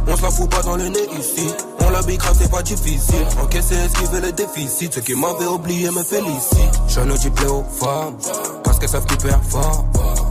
[0.10, 1.48] On se la fout pas dans le nez ici.
[1.80, 3.26] On la bicrave, c'est pas difficile.
[3.42, 4.94] Encaisser, esquiver le déficit.
[4.94, 6.82] Ce qui m'avait oublié me félicite.
[6.90, 8.18] Je ne dis plaît aux femmes.
[8.62, 9.86] Parce qu'elles savent hyper fort.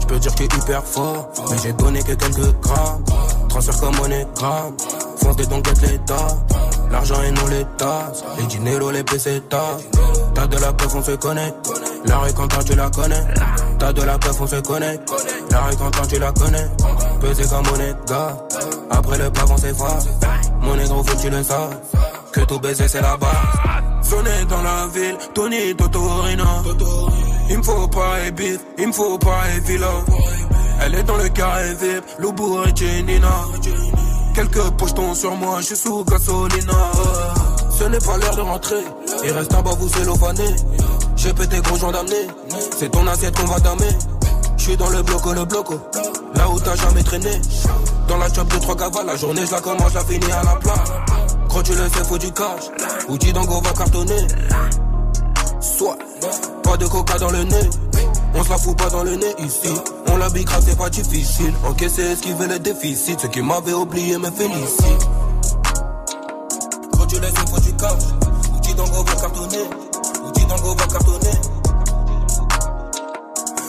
[0.05, 1.29] Je peux dire que hyper fort.
[1.49, 3.03] Mais j'ai donné que quelques grammes.
[3.49, 4.77] Transfert comme monégramme.
[5.17, 6.27] Fonce des dons, l'état.
[6.91, 8.11] L'argent et non l'état.
[8.37, 9.79] Les dineros, les pesetas.
[10.35, 11.51] T'as de la preuve, on se connaît.
[12.05, 13.23] La quand tu la connais.
[13.79, 14.99] T'as de la peuf, on se connaît.
[15.49, 16.69] La quand tu la connais.
[17.19, 18.37] Pesé comme monnaie, gars.
[18.91, 19.97] Après le pavon, c'est froid.
[20.61, 21.73] Mon négro, faut tu le saches.
[22.31, 23.31] Que tout baiser, c'est la base.
[24.03, 26.61] Venez dans la ville, Tony Totorina.
[27.49, 29.91] Il me faut pas et bif, il me faut pas et villa.
[30.81, 33.45] Elle est dans le carré VIP, Loubou et Jenina.
[34.33, 36.73] Quelques pochetons sur moi, je suis sous gasolina.
[37.77, 38.83] Ce n'est pas l'heure de rentrer,
[39.23, 40.55] il reste un bas vous cellophané.
[41.15, 42.27] J'ai pété gros d'amener,
[42.77, 43.89] c'est ton assiette qu'on va damer.
[44.57, 45.79] Je suis dans le bloco, le bloco,
[46.35, 47.31] là où t'as jamais traîné.
[48.07, 50.83] Dans la chop de trois cavales, la journée je commence, la finis à la plat.
[51.49, 52.69] Quand tu le sais, faut du cash,
[53.07, 54.27] ou Dango va cartonner.
[55.59, 55.97] Soit,
[56.65, 57.69] pas de coca dans le nez.
[58.33, 59.73] On se la fout pas dans le nez ici.
[60.07, 61.53] On la grave, c'est pas difficile.
[61.63, 63.15] Encaisser, esquiver les déficits.
[63.21, 65.07] Ceux qui m'avaient oublié me félicitent.
[66.91, 68.03] Quand tu laisses, faut du cash.
[68.55, 69.69] Outil d'ango va cartonner.
[70.25, 71.37] Outil va cartonner.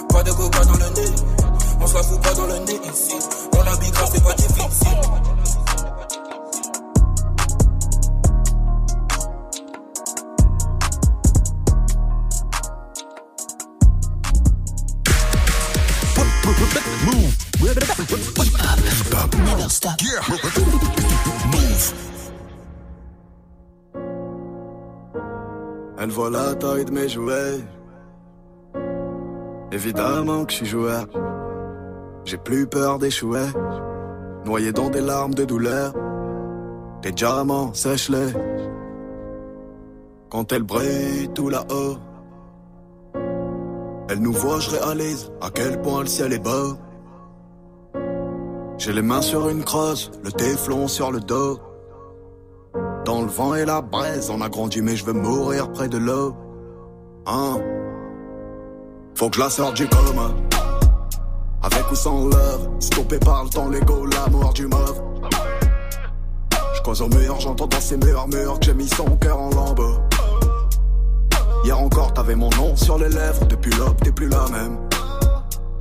[0.08, 1.14] Pas de coca dans le nez.
[1.80, 3.16] On se la fout pas dans le nez ici.
[3.52, 5.35] On la grave, c'est pas difficile.
[25.98, 27.60] Elle voit la taille de mes jouets.
[29.72, 31.06] Évidemment que je suis joueur.
[32.24, 33.46] J'ai plus peur d'échouer.
[34.44, 35.92] Noyé dans des larmes de douleur.
[37.02, 38.32] Tes diamants, sèche-les.
[40.28, 41.96] Quand elle brille tout là-haut.
[44.08, 46.76] Elle nous voit, je réalise à quel point le ciel est beau.
[48.78, 51.58] J'ai les mains sur une crosse, le téflon sur le dos.
[53.06, 55.96] Dans le vent et la braise, on a grandi mais je veux mourir près de
[55.96, 56.34] l'eau.
[57.26, 57.58] Hein?
[59.14, 60.30] Faut que je la sorte du coma.
[61.62, 65.02] Avec ou sans love, stoppé par le temps, l'ego, l'amour du mauve.
[66.74, 69.98] Je cause au mur, j'entends dans ces murmures que j'ai mis son cœur en lambeaux.
[71.64, 74.85] Hier encore, t'avais mon nom sur les lèvres, depuis l'aube, t'es plus la même.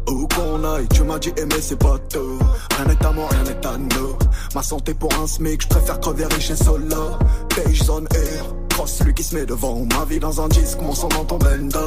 [0.08, 2.40] Où qu'on aille, tu m'as dit aimer c'est pas tout.
[2.78, 4.16] Rien n'est à moi, rien n'est à nous.
[4.54, 7.18] Ma santé pour un smic, je préfère crever riche et solo.
[7.56, 9.86] Beige zone air, cross celui qui se met devant.
[9.94, 11.80] Ma vie dans un disque, mon sang dans ton bendo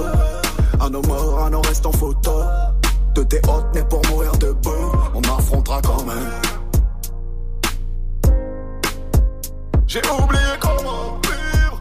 [0.81, 2.33] À nos morts, à nos restes en photo.
[3.15, 4.93] De tes hôtes nés pour mourir debout.
[5.15, 6.33] On affrontera quand même.
[9.87, 11.81] J'ai oublié comment vivre.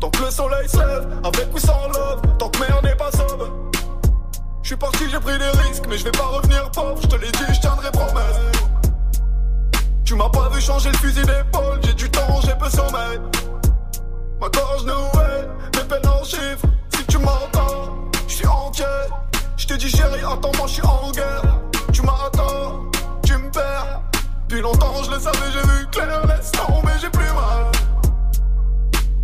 [0.00, 2.20] Tant que le soleil se lève, avec ou sans love.
[2.38, 3.57] Tant que merde n'est pas sobre
[4.68, 7.00] je suis parti, j'ai pris des risques, mais je vais pas revenir pauvre.
[7.00, 8.36] Je te l'ai dit, je tiendrai promesse.
[10.04, 13.18] Tu m'as pas vu changer le fusil d'épaule, j'ai du temps, j'ai peu sommeil.
[14.38, 16.66] Ma gorge nouée, mes peines en chiffres.
[16.94, 18.84] Si tu m'entends, je suis entier.
[19.56, 21.60] Je te dis chérie, attends, moi je suis en guerre.
[21.90, 22.90] Tu m'attends,
[23.24, 24.02] tu me perds.
[24.48, 26.26] Depuis longtemps, je le savais, j'ai vu clair.
[26.26, 27.72] Laisse tomber, j'ai plus mal.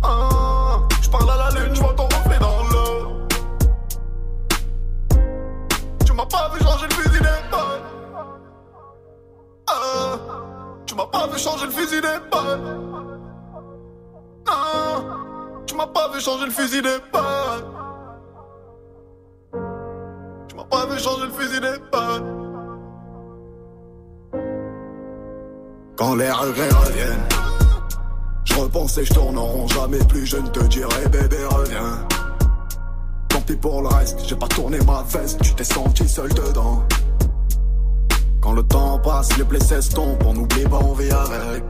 [0.01, 2.14] Ah, je parle à la lune, je vois ton
[6.25, 7.81] m'as pas vu changer le fusil d'épaule.
[9.67, 10.19] Ah,
[10.85, 12.59] tu m'as pas vu changer le fusil d'épaule.
[14.47, 15.01] Ah,
[15.65, 17.65] tu m'as pas vu changer le fusil d'épaule.
[20.47, 22.23] Tu m'as pas vu changer le fusil d'épaule.
[25.97, 27.27] Quand les regrets reviennent,
[28.43, 32.05] je repense et je tourne en jamais plus je ne te dirai bébé reviens
[33.45, 36.83] pis pour le reste, j'ai pas tourné ma veste, tu t'es senti seul dedans.
[38.41, 41.63] Quand le temps passe, les blessés s'estompent, on oublie pas, on vit avec.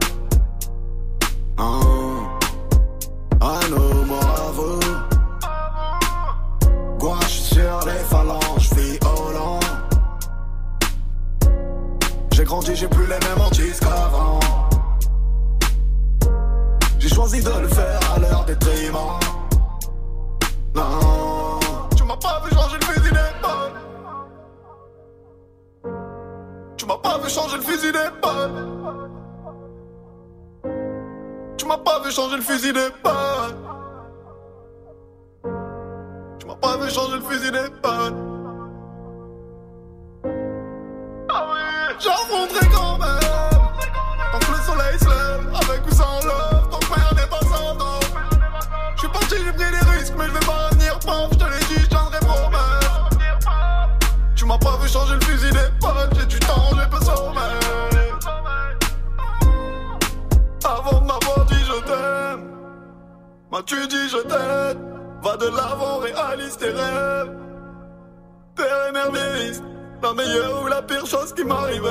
[1.58, 1.80] Hein?
[3.40, 4.78] À nos morts
[6.98, 9.60] Gouache sur les phalanges, violent.
[12.32, 14.40] J'ai grandi, j'ai plus les mêmes antis qu'avant.
[16.98, 19.35] J'ai choisi de le faire à des détriment.
[27.26, 28.50] Vu changer le fusil d'épaule.
[31.56, 33.56] Tu m'as pas vu changer le fusil d'épaule.
[36.38, 38.25] Tu m'as pas vu changer le fusil d'épaule.
[63.56, 64.82] M'avoir dit je t'aime
[65.22, 67.36] Va de l'avant, réalise tes rêves.
[68.54, 69.64] T'es émerveilliste,
[70.02, 71.88] la meilleure ou la pire chose qui m'arrive.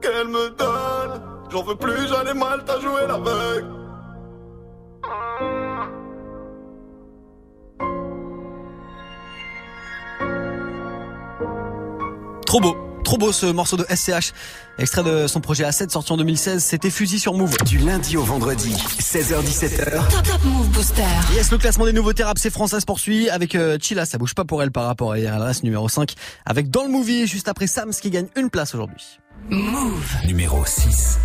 [0.00, 3.66] Qu'elle me donne, j'en veux plus, ai mal, t'as joué l'aveugle.
[12.46, 12.91] Trop beau.
[13.12, 14.32] Trop beau ce morceau de SCH,
[14.78, 17.54] extrait de son projet A7 sorti en 2016, c'était Fusil sur Move.
[17.66, 20.08] Du lundi au vendredi, 16h17h.
[20.08, 21.02] Top, top Move Booster.
[21.34, 24.34] Yes, le classement des nouveautés rap, c'est français se poursuit avec euh, Chila, ça bouge
[24.34, 26.14] pas pour elle par rapport à hier, elle reste numéro 5
[26.46, 29.18] avec Dans le Movie, juste après Sams qui gagne une place aujourd'hui.
[29.50, 30.16] Move.
[30.24, 31.18] Numéro 6.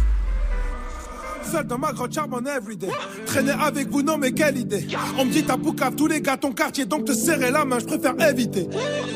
[1.52, 2.90] Seul dans ma grotte charbonne everyday.
[3.26, 4.86] Traîner avec vous, non mais quelle idée.
[5.18, 7.80] On me dit t'as boucave tous les gars ton quartier, donc te serrer la main,
[7.80, 8.68] je préfère éviter.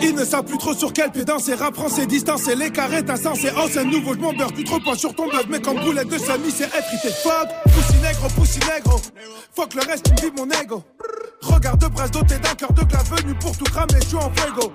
[0.02, 3.04] Ils ne savent plus trop sur quel pied danser, rap français, distance et les carrés
[3.08, 3.52] insensés.
[3.58, 6.08] Oh c'est nouveau, je m'en beurre plus trop pas sur ton buzz, mais comme boulette
[6.08, 7.10] de semi, c'est effrité.
[7.10, 9.02] Fuck, poussi négro, poussi négro.
[9.54, 10.84] Fuck le reste, tu me mon ego.
[11.42, 14.32] Regarde de brasse doté d'un cœur de glace venu pour tout cramer, je suis en
[14.36, 14.72] fuego.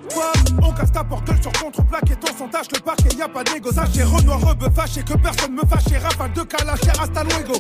[0.62, 3.44] On casse ta porte sur contre-plaque et ton son tâche le parquet, y a pas
[3.44, 3.72] d'égo.
[3.72, 7.54] Sachez Renoir, rebeu fâché, que personne me fâche, rafale de calache, hasta luego.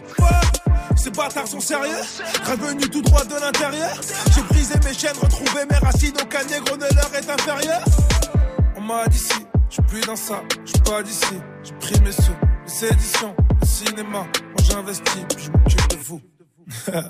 [0.96, 2.02] Ces bâtards sont sérieux,
[2.44, 3.94] revenu tout droit de l'intérieur.
[4.34, 7.84] J'ai brisé mes chaînes, retrouvé mes racines, aucun négro ne leur est inférieur.
[8.76, 11.36] On m'a dit si, j'suis plus dans ça, j'suis pas d'ici.
[11.62, 12.32] J'ai pris mes sous,
[12.66, 14.26] les éditions, le cinéma, moi
[14.62, 16.20] j'investis, puis je m'occupe de vous.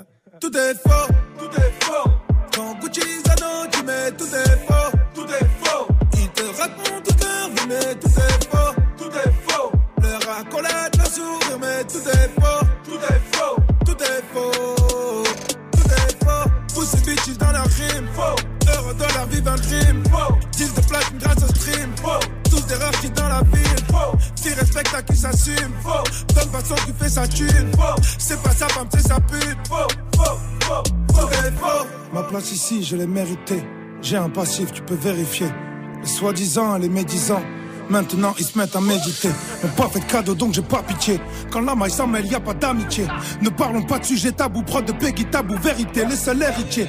[0.39, 2.09] tout est faux, tout est faux.
[2.53, 5.87] Quand Gucci Zano, tu mets tout est faux, tout est faux.
[6.13, 9.71] Ils te racontent tout vie, mais tout est faux, tout est faux.
[10.01, 12.26] Leur accolade, leur sourire, mais tout est faux,
[18.97, 20.35] dans la vie, un dream, faux.
[20.57, 21.91] Deal de platine grâce au stream.
[22.49, 23.83] Tous des rêves qui dans la ville.
[24.35, 25.73] Qui respecte à qui s'assume.
[26.35, 27.71] Donne façon qui fait sa thune.
[28.17, 29.57] C'est pas sa femme, c'est sa pute.
[32.13, 33.63] Ma place ici, je l'ai méritée.
[34.01, 35.47] J'ai un passif, tu peux vérifier.
[36.01, 37.43] Les soi-disant, les médisants.
[37.89, 39.29] Maintenant ils se mettent à méditer.
[39.63, 41.19] Mon pas fait de cadeau donc j'ai pas pitié.
[41.51, 43.05] Quand la maille s'en mêle, y a pas d'amitié.
[43.41, 46.87] Ne parlons pas de sujet tabou, prod de Peggy tabou, vérité, les seuls héritiers.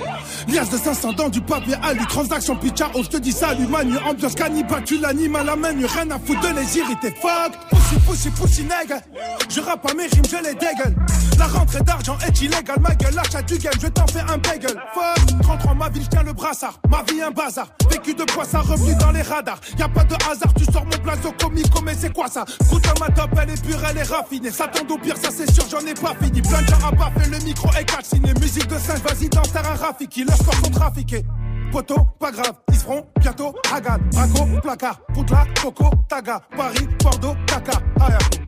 [0.48, 3.96] Lias de 500 dans du papier à lui, transaction pitcha, on te dis salut manu,
[3.98, 7.14] ambiance cannibale, tu l'animes à la menu, rien à foutre de les irriter.
[7.20, 9.00] Fuck, pussy, pussy, pussy, nègre.
[9.48, 10.96] Je rappe à mes rimes, je les dégueule.
[11.38, 14.76] La rentrée d'argent est illégale, ma gueule, l'achat du game, je t'en fais un bagel.
[14.94, 16.80] Fuck, 33 ma ville, je tiens le brassard.
[16.90, 19.60] Ma vie un bazar, vécu de quoi ça, revenu dans les radars.
[19.78, 22.44] Y a pas de hasard, tu sors mon blazo comico, mais c'est quoi ça?
[22.70, 24.50] Goûte à ma top, elle est pure, elle est raffinée.
[24.50, 26.42] Ça tombe au pire, ça c'est sûr, j'en ai pas fini.
[26.42, 28.32] Plein de gens à baffer, le micro est calciné.
[28.40, 30.24] Musique de singe, vas-y, danse, un Rafiki.
[30.24, 31.24] Leurs corps sont trafiqués.
[31.70, 37.82] Poto, pas grave, ils seront bientôt Hagan, Braco, placard, Poutla, Coco, Taga, Paris, Bordeaux, Dakar,
[38.00, 38.38] Ayako.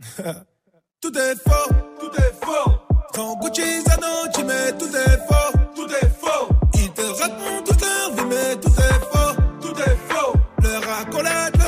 [1.00, 2.70] tout est faux, tout est faux.
[3.12, 6.48] Quand Gucci Zano, tu mets tout est faux, tout est faux.
[6.74, 7.69] Ils te racontent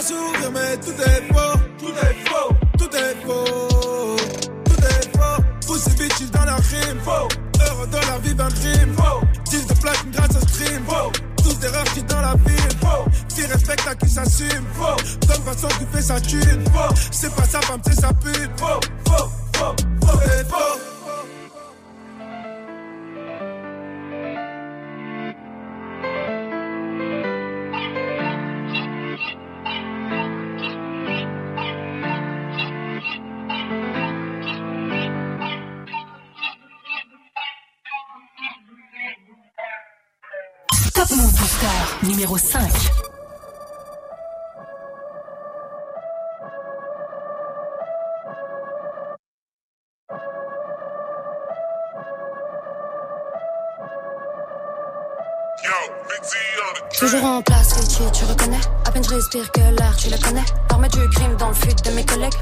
[0.02, 4.16] sourire, mais tout est faux, tout est faux, tout est faux,
[4.64, 5.42] tout est faux.
[5.66, 7.28] Pussy bitches dans la rime, faux.
[7.60, 9.20] Heureux dans la vie, un dream, faux.
[9.50, 11.12] Deal de platine grâce au stream, faux.
[11.42, 13.04] Tous des qui dans la ville, faux.
[13.34, 15.26] Qui respecte à qui s'assume, faux.
[15.26, 16.94] Donne façon qui fait sa thune, faux.
[17.10, 20.71] C'est pas sa femme, c'est sa pute, faux, faux, faux, faux.
[42.32, 42.72] Numéro 5.
[56.98, 58.60] Toujours en place, Richie, tu reconnais?
[58.86, 60.44] À peine je respire que l'air, tu le connais?
[60.70, 62.32] Armée du crime dans le flux de mes collègues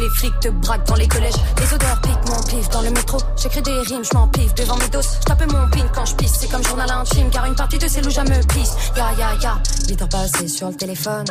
[0.00, 1.34] les flics te braquent dans les collèges.
[1.58, 3.18] Les odeurs piquent mon pif dans le métro.
[3.36, 5.08] J'écris des rimes, je m'en pif devant mes doses.
[5.20, 7.86] Je tape mon pin quand je pisse, c'est comme journal intime Car une partie de
[7.86, 8.74] ces loups me pisse.
[8.96, 9.58] Ya ya ya,
[9.88, 11.26] 8 heures passées sur le téléphone.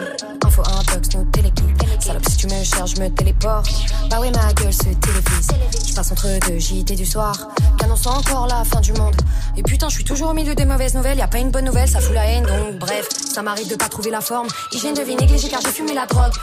[0.46, 1.84] Info intox, nos téléguides.
[2.00, 3.70] Salope si tu me cherches, je me téléporte.
[4.10, 5.48] Bah oui ma gueule se télévise.
[5.88, 7.36] Je passe entre deux JT du soir.
[7.78, 9.16] Qu'annonce encore la fin du monde?
[9.58, 11.18] Et putain je suis toujours au milieu des mauvaises nouvelles.
[11.18, 12.46] Y a pas une bonne nouvelle, ça fout la haine.
[12.46, 14.48] Donc bref Ça m'arrive de pas trouver la forme.
[14.72, 16.34] Hygiène de vie négligée car j'ai fumé la drogue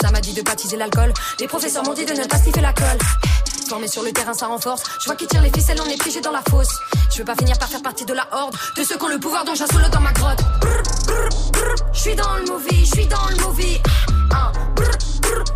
[0.00, 2.72] Ça m'a dit de baptiser l'alcool Les professeurs m'ont dit de ne pas sniffer la
[2.72, 2.98] colle
[3.68, 4.82] Formé sur le terrain, ça renforce.
[5.00, 6.78] Je vois qui tire les ficelles, on est piégé dans la fosse.
[7.10, 9.18] Je veux pas finir par faire partie de la horde de ceux qui ont le
[9.18, 10.38] pouvoir dont solo dans ma grotte.
[11.92, 13.80] Je suis dans le movie, je suis dans le movie.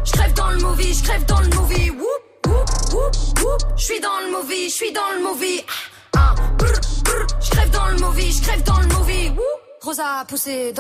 [0.05, 1.93] Je crève dans le movie, je crève dans le movie.
[3.77, 5.65] Je suis dans le movie, je suis dans le movie.
[6.15, 7.71] Je à
[8.35, 8.81] pousser dans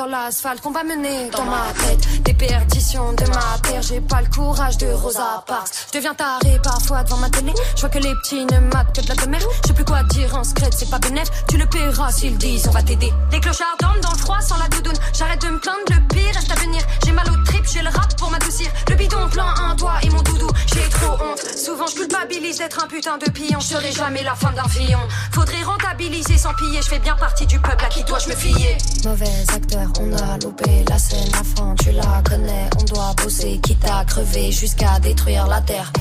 [0.07, 2.22] l'asphalte qu'on va mener dans ma tête.
[2.22, 5.86] Des perditions de ma terre, j'ai pas le courage de Rosa Parks.
[5.88, 7.53] Je deviens taré parfois devant ma télé.
[7.74, 9.40] Je vois que les petits ne matent que de la demeure.
[9.62, 11.28] Je sais plus quoi dire en secret, c'est pas bénéf.
[11.48, 13.12] Tu le paieras s'ils disent on va t'aider.
[13.32, 14.98] Les clochards dorment dans le froid sans la doudoune.
[15.14, 16.82] J'arrête de me plaindre, le pire reste à venir.
[17.05, 18.70] J'ai mal au trip, j'ai le rap pour m'adoucir.
[18.88, 20.48] Le bidon plein, un doigt et mon doudou.
[20.66, 21.40] J'ai trop honte.
[21.56, 23.60] Souvent je culpabilise d'être un putain de pion.
[23.60, 25.00] Je serai jamais la femme d'un fillon.
[25.32, 26.80] Faudrait rentabiliser sans piller.
[26.82, 28.76] Je fais bien partie du peuple à qui dois-je me fier?
[29.04, 32.70] Mauvais acteur, on a loupé la scène, la fin, tu la connais.
[32.78, 35.92] On doit bosser, quitte à crever jusqu'à détruire la terre.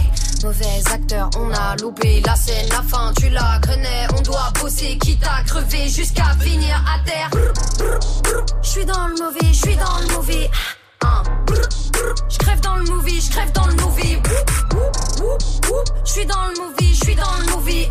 [0.44, 4.08] Mauvais acteur, on a loupé la scène, la fin, tu la connais.
[4.18, 7.30] On doit bosser, quitte à crever jusqu'à finir à terre.
[8.62, 10.50] Je suis dans le mauvais, je suis dans le mauvais.
[11.02, 14.18] Je crève dans le movie, je crève dans le movie.
[16.06, 17.90] Je suis dans le movie, je suis dans le movie.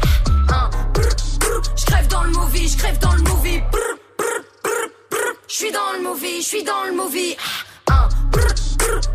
[1.76, 3.62] Je crève dans le movie, je crève dans le movie.
[5.48, 7.36] Je suis dans le movie, je suis dans le movie.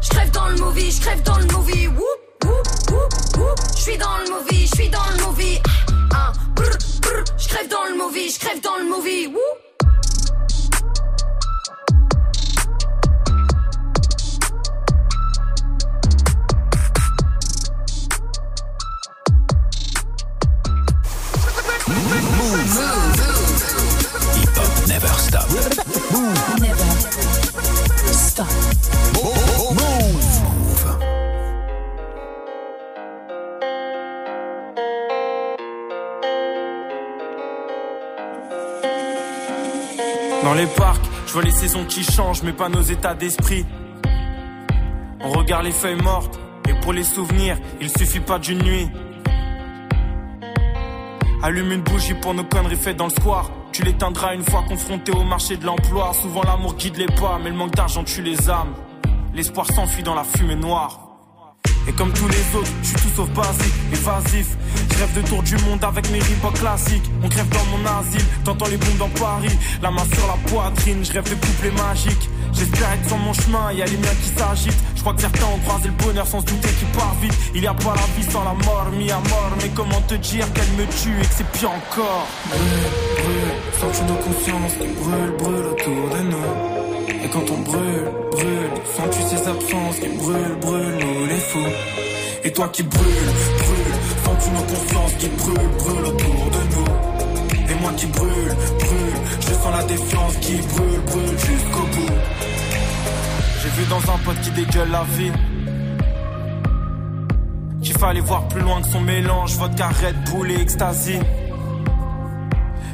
[0.02, 1.90] Je crève dans le movie, je crève dans le movie.
[3.76, 5.60] Je suis dans le movie, je suis dans le movie.
[7.38, 9.34] Je crève dans le movie, je crève dans le movie.
[24.36, 25.48] Hip hop never stop.
[26.60, 26.90] Never
[28.12, 28.48] stop.
[40.44, 43.66] Dans les parcs, je vois les saisons qui changent, mais pas nos états d'esprit.
[45.22, 46.38] On regarde les feuilles mortes,
[46.68, 48.90] et pour les souvenirs, il suffit pas d'une nuit.
[51.46, 53.52] Allume une bougie pour nos conneries faites dans le square.
[53.74, 56.14] Tu l'éteindras une fois confronté au marché de l'emploi.
[56.14, 58.74] Souvent l'amour guide les pas, mais le manque d'argent tue les âmes.
[59.34, 61.02] L'espoir s'enfuit dans la fumée noire.
[61.86, 64.56] Et comme tous les autres, je suis tout sauf basique, évasif.
[64.90, 67.12] Je rêve de tour du monde avec mes Reebok classiques.
[67.22, 69.60] On crève dans mon asile, t'entends les bombes dans Paris.
[69.82, 72.30] La main sur la poitrine, je rêve de couplets magiques.
[72.54, 74.84] J'espère être sur mon chemin, y a les miens qui s'agitent.
[74.96, 77.34] Je crois que certains ont croisé le bonheur sans se douter qu'il part vite.
[77.56, 79.52] Il y a pas la vie sans la mort, mis à mort.
[79.62, 82.28] Mais comment te dire qu'elle me tue et que c'est pire encore?
[82.48, 86.84] Brûle, brûle, sens-tu nos consciences qui brûlent, brûlent autour de nous
[87.24, 91.60] et quand on brûle, brûle, sens-tu ces absences qui brûlent, brûlent, nous les fous
[92.44, 93.94] Et toi qui brûles, brûle,
[94.26, 97.13] sens-tu nos consciences qui brûlent, brûlent autour de nous
[97.74, 102.14] Et moi qui brûle, brûle, je sens la défiance qui brûle, brûle jusqu'au bout.
[103.62, 105.32] J'ai vu dans un pote qui dégueule la vie.
[107.82, 111.18] Qu'il fallait voir plus loin que son mélange Vodka, Red Bull et ecstasy.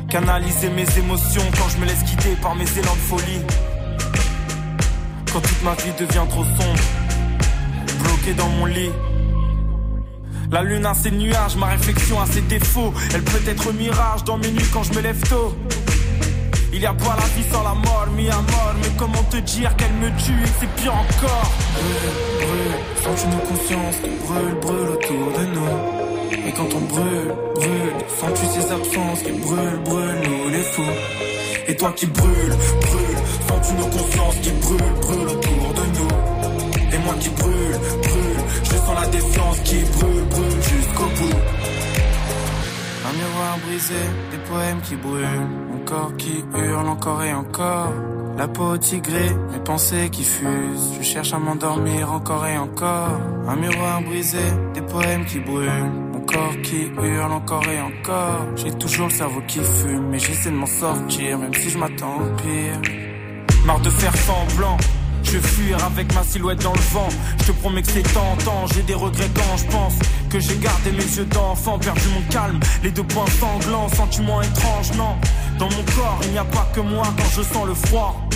[0.10, 3.42] Canaliser mes émotions quand je me laisse quitter par mes élans de folie.
[5.34, 6.80] Quand toute ma vie devient trop sombre
[8.02, 8.90] Bloqué dans mon lit
[10.52, 12.94] la lune a ses nuages, ma réflexion a ses défauts.
[13.14, 15.56] Elle peut être mirage dans mes nuits quand je me lève tôt.
[16.72, 18.74] Il y a pas la vie sans la mort, mis à mort.
[18.82, 21.52] Mais comment te dire qu'elle me tue et c'est pire encore?
[21.74, 27.34] Brûle, brûle, sens-tu nos consciences qui brûlent, brûlent autour de nous Et quand on brûle,
[27.56, 30.96] brûle, sens-tu ces absences qui brûlent, brûlent, nous les fous
[31.68, 36.39] Et toi qui brûles, brûle, sens-tu nos consciences qui brûlent, brûlent autour de nous
[36.92, 41.40] Et moi qui brûle, brûle, je sens la défiance qui brûle, brûle jusqu'au bout
[43.08, 43.94] Un miroir brisé,
[44.32, 47.94] des poèmes qui brûlent, mon corps qui hurle encore et encore.
[48.38, 50.94] La peau tigrée, mes pensées qui fusent.
[50.98, 53.20] Je cherche à m'endormir encore et encore.
[53.48, 54.40] Un miroir brisé,
[54.74, 58.48] des poèmes qui brûlent, mon corps qui hurle encore et encore.
[58.56, 62.16] J'ai toujours le cerveau qui fume, mais j'essaie de m'en sortir, même si je m'attends
[62.16, 62.82] au pire.
[63.66, 64.78] Marre de faire semblant.
[65.24, 67.10] Je fuir avec ma silhouette dans le vent.
[67.40, 68.66] Je te promets que c'est tentant.
[68.74, 69.94] J'ai des regrets quand je pense
[70.30, 74.92] que j'ai gardé mes yeux d'enfant, perdu mon calme, les deux points sanglants, sentiment étrange,
[74.98, 75.16] non.
[75.60, 78.28] Dans mon corps, il n'y a pas que moi quand je sens le froid.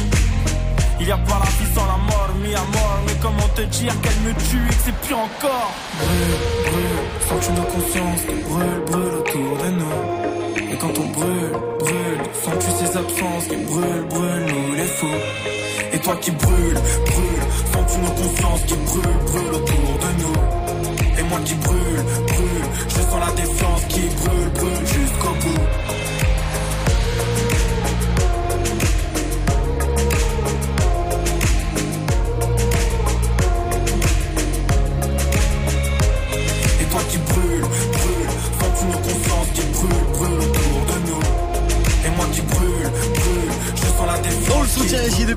[0.99, 2.99] Il n'y a pas la vie sans la mort, mis à mort.
[3.07, 5.73] Mais comment te dire qu'elle me tue et que c'est pire encore?
[5.97, 11.51] Brûle, brûle, sens-tu nos consciences qui brûlent, brûlent autour de nous Et quand on brûle,
[11.79, 15.62] brûle, sens-tu ces absences qui brûlent, brûlent, nous les fous
[16.04, 21.20] toi qui brûles, brûle, sens-tu nos consciences qui brûlent, brûlent autour de nous.
[21.20, 25.93] Et moi qui brûle, brûle, je sens la défiance qui brûle, brûle jusqu'au bout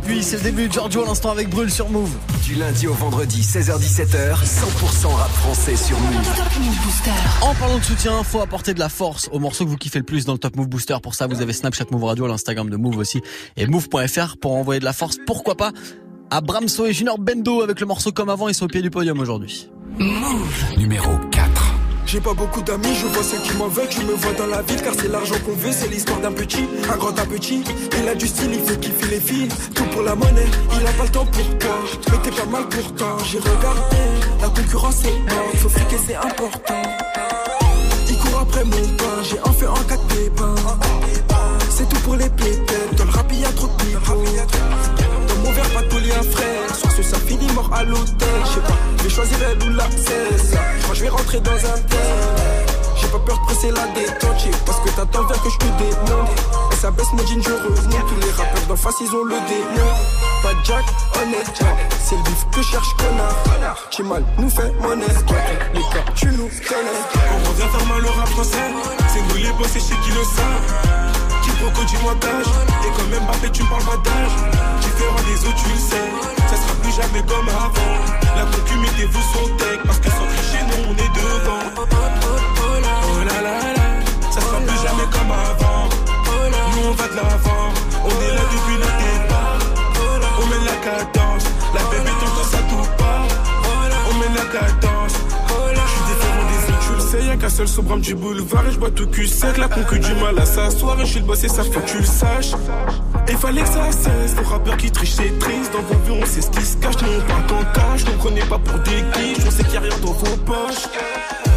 [0.06, 2.10] puis c'est le début de Giorgio à l'instant avec Brûle sur Move.
[2.44, 6.42] Du lundi au vendredi, 16h17h, 100% rap français sur Move.
[7.42, 10.04] En parlant de soutien, faut apporter de la force au morceau que vous kiffez le
[10.04, 10.96] plus dans le Top Move Booster.
[11.02, 13.20] Pour ça, vous avez Snapchat Move Radio, l'Instagram de Move aussi
[13.56, 15.16] et Move.fr pour envoyer de la force.
[15.26, 15.72] Pourquoi pas
[16.30, 18.90] à Bramso et Junior Bendo avec le morceau comme avant, ils sont au pied du
[18.90, 19.68] podium aujourd'hui.
[19.98, 21.45] Move numéro 4.
[22.06, 24.62] J'ai pas beaucoup d'amis, je vois ceux qui m'en veulent, tu me vois dans la
[24.62, 27.64] ville car c'est l'argent qu'on veut, c'est l'histoire d'un petit, un grand un petit.
[28.00, 30.46] Il a du style, il fait kiffer les filles, tout pour la monnaie,
[30.80, 31.76] il a pas le temps pour toi,
[32.10, 33.18] mais t'es pas mal pourtant.
[33.24, 33.96] J'ai regardé,
[34.40, 36.82] la concurrence est morte, faut friquer c'est important.
[38.08, 40.54] Il court après mon pain, j'ai un feu en quatre pépins.
[41.70, 45.05] C'est tout pour les pépettes, dans le rap y a trop de pipeaux.
[45.46, 46.74] Mon verre, pas de un frère.
[46.74, 48.28] Soit ce ça finit mort à l'hôtel.
[48.44, 50.58] Je sais pas, je vais choisir elle ou la 16.
[50.86, 52.66] Moi je vais rentrer dans un tel.
[53.00, 54.42] J'ai pas peur de presser la détente.
[54.66, 56.30] Parce que t'attends bien que je te démonte.
[56.72, 58.08] Et ça baisse mon jean, je remonte.
[58.08, 59.88] Tous les rappeurs d'en face, ils ont le démon.
[60.42, 60.84] Pas Jack,
[61.22, 61.62] honnête.
[62.02, 64.10] C'est le bif que cherche connard.
[64.10, 65.06] Mal, nous fait monnaie.
[65.74, 67.02] Les cas, tu nous connais.
[67.30, 68.66] On revient faire mal au rap français.
[69.14, 70.96] C'est nous les boss et chez qui le savent.
[71.42, 72.46] Quiproquo du montage
[72.84, 76.08] Et quand même Mbappé tu me parles pas d'âge Différent des autres tu le sais.
[76.48, 77.92] Ça sera plus jamais comme avant.
[78.34, 81.64] La concu mettez-vous son tech Parce que sans tricher nous on est devant.
[81.76, 85.88] Oh là là là Ça sera plus jamais comme avant.
[86.72, 87.68] Nous on va de l'avant.
[88.04, 89.58] On est là depuis le départ.
[90.40, 91.44] On met la cadence.
[91.74, 93.26] La bébé t'entends ça tout part
[94.10, 95.12] On met la cadence.
[95.74, 97.26] Je suis différent des autres tu le sais.
[97.26, 99.58] Y'a qu'un seul sobrame du boulevard Et je bois tout cul sec.
[99.58, 101.90] La concu du mal à s'asseoir Et je suis le boss et ça faut que
[101.90, 102.52] tu le saches
[103.28, 106.26] Et fallait que ça cesse Le rappeur qui triche c'est triste Dans vos vues on
[106.26, 109.02] sait ce qui se cache Nous on parle qu'en cash Nous connaît pas pour des
[109.14, 110.88] guiches On sait qu'il y a rien dans vos poches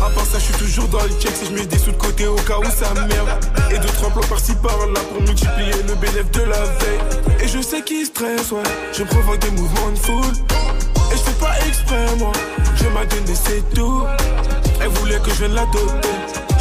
[0.01, 1.97] à part ça, je suis toujours dans le check si je mets des sous de
[1.97, 3.29] côté au cas où ça merde.
[3.69, 7.43] Et deux trois plans par-ci par-là pour multiplier le bénéfice de la veille.
[7.43, 8.63] Et je sais qu'il stresse, ouais.
[8.93, 10.33] Je provoque des mouvements de foule.
[11.11, 12.31] Et je fais pas exprès, moi.
[12.75, 14.03] Je m'a donné, c'est tout.
[14.81, 15.59] Elle voulait que je vienne.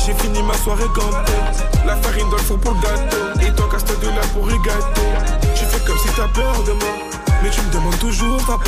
[0.04, 1.32] J'ai fini ma soirée gantée.
[1.86, 3.27] La farine dans le four pour le gâteau.
[3.48, 5.08] Et casse-toi de là pour y gâter.
[5.54, 6.94] Tu fais comme si t'as peur de moi.
[7.42, 8.58] Mais tu me demandes toujours ta.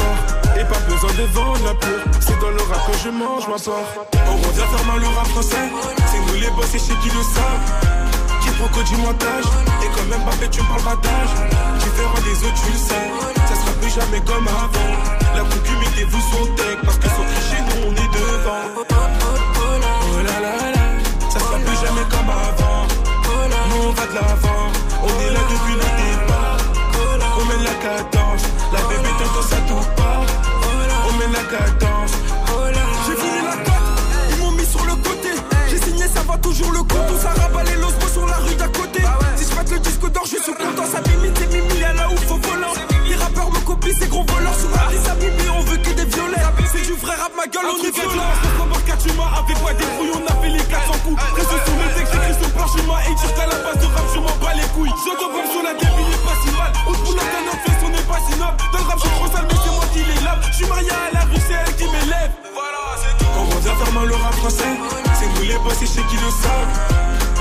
[0.58, 2.00] Et pas besoin de vendre la peur.
[2.20, 4.06] C'est dans le rap que je mange ma part.
[4.26, 5.68] On revient faire mal au rap français.
[6.06, 8.00] C'est nous les boss et chez qui le savent.
[8.40, 9.44] Quiproquo du montage
[9.82, 11.10] Et quand même Mbappé tu me parles pas
[11.78, 13.06] Différent des autres tu le sais
[13.48, 14.92] Ça sera plus jamais comme avant
[15.34, 20.40] La concu mettez-vous son tech Parce que sans tricher nous on est devant Oh là
[20.40, 20.82] là là
[21.28, 22.86] Ça sera plus jamais comme avant
[23.68, 24.59] Nous on va de l'avant
[25.02, 26.58] On est là depuis le départ
[27.38, 30.24] On met la cadence La bébé t'entends ça tout part
[31.08, 32.12] On met la cadence
[33.06, 33.88] J'ai fini la cote,
[34.30, 35.30] ils m'ont mis sur le côté.
[35.68, 37.18] J'ai signé, ça va toujours le compte.
[37.20, 39.02] Ça rabat les losbos sur la rue d'à côté.
[39.36, 40.86] Si je le disque d'or, je suis content.
[40.86, 42.74] Ça limite et mimi à la ouf au volant.
[43.08, 44.54] Les rappeurs me copient, ces gros voleurs.
[44.54, 46.44] Sous la liste à mimi, on veut que des violets.
[46.72, 48.32] C'est du vrai rap, ma gueule, on est violent.
[48.86, 51.20] 4 humains avec moi des brouillons, on a fait les 400 coups.
[52.70, 54.06] Reste sur le texte, j'écris sur planche humain et dire qu'à la base de rap,
[54.14, 54.94] je m'en bats les couilles.
[55.18, 56.72] Comme sur la game, il est pas si mal.
[56.86, 58.56] Au boulot d'un homme fait, on est pas si noble.
[58.72, 60.40] Dans le rap, je suis trop sale, mais c'est moi qui les lave.
[60.50, 62.32] Je suis marié à la rue, c'est elle qui m'élève.
[63.36, 64.74] On revient faire mal au rap français?
[65.18, 66.74] C'est nous les boss et chez qui le savent.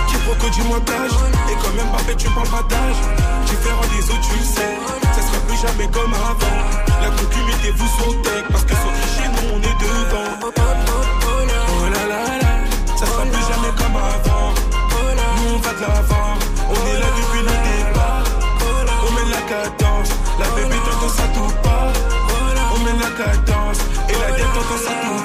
[0.08, 1.16] Quiproquo du montage.
[1.50, 3.00] Et quand même Mbappé, tu parles pas d'âge.
[3.46, 4.74] Différent des autres, tu le sais.
[5.14, 6.58] Ça sera plus jamais comme avant.
[7.02, 8.44] La concu, mettez-vous son tech.
[8.50, 10.30] Parce que sans tricher, nous on est devant.
[10.42, 12.52] Oh là là là.
[12.98, 14.29] Ça sera plus jamais comme avant.
[15.82, 18.24] On est là depuis le départ.
[19.08, 20.10] On met la cadence.
[20.38, 21.94] La bébé t'entends ça tout part.
[22.76, 23.80] On met la cadence.
[24.10, 25.20] Et la dette t'entends ça tout.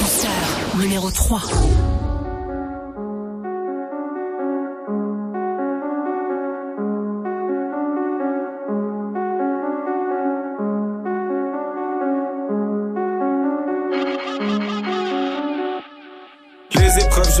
[0.00, 0.28] Booster
[0.78, 1.40] numéro 3.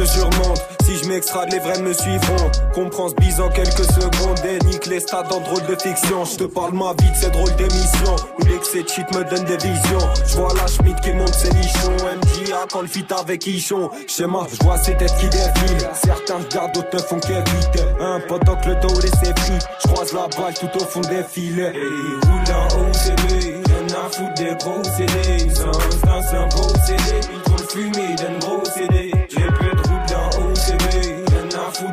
[0.02, 2.50] Les Si je m'extrade les vrais me suivront.
[2.74, 6.24] Comprends ce en quelques secondes Et nique les stades en drôle de fiction.
[6.24, 8.16] Je te parle ma vie de ces drôles d'émissions.
[8.40, 10.08] Où l'excès de shit me donne des visions.
[10.26, 11.92] Je vois la Schmidt qui monte ses nichons.
[11.92, 13.90] MJA quand le fit avec Ichon.
[14.08, 15.88] Schéma, je vois ces têtes qui défilent.
[15.94, 17.84] Certains regardent, d'autres ne font qu'éviter.
[18.00, 21.22] Un pendant que le dos laissé pris Je croise la balle tout au fond des
[21.22, 21.72] filets.
[21.76, 27.52] Et roule en OCB Y'en a foutre des gros CD Sans un beau CD Ils
[27.72, 28.51] fumer d'un gros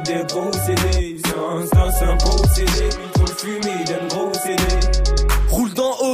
[0.09, 2.89] des gros CD dans un beau CD
[3.85, 4.89] d'un gros CD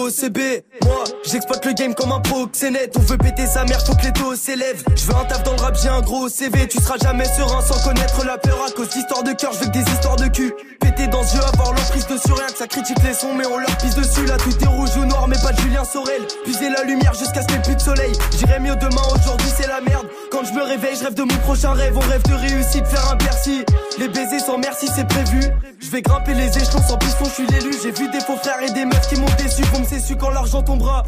[0.05, 0.37] OCB.
[0.83, 2.95] Moi, j'exploite le game comme un proxénète.
[2.97, 4.83] On veut péter sa mère, faut que les taux s'élèvent.
[4.95, 6.67] Je veux un taf dans le rap, j'ai un gros CV.
[6.67, 9.51] Tu seras jamais serein sans connaître la peur à cause d'histoires de cœur.
[9.53, 10.53] Je veux que des histoires de cul.
[10.79, 13.57] Péter dans ce jeu, avoir l'emprise dessus, rien que ça critique les sons, mais on
[13.57, 14.25] leur pisse dessus.
[14.25, 16.21] Là, tout est rouge ou noir, mais pas de Julien Sorel.
[16.43, 18.13] Puiser la lumière jusqu'à ce qu'il n'y plus de soleil.
[18.37, 20.07] J'irai mieux demain, aujourd'hui c'est la merde.
[20.36, 21.95] Quand je me réveille, je rêve de mon prochain rêve.
[21.95, 23.63] On rêve de réussite, faire un Bercy.
[23.97, 25.39] Les baisers sans merci, c'est prévu.
[25.79, 27.71] Je vais grimper les échelons sans piston, je suis l'élu.
[27.81, 29.63] J'ai vu des faux frères et des meufs qui m'ont déçu.
[29.71, 31.03] Vont me su quand l'argent tombera.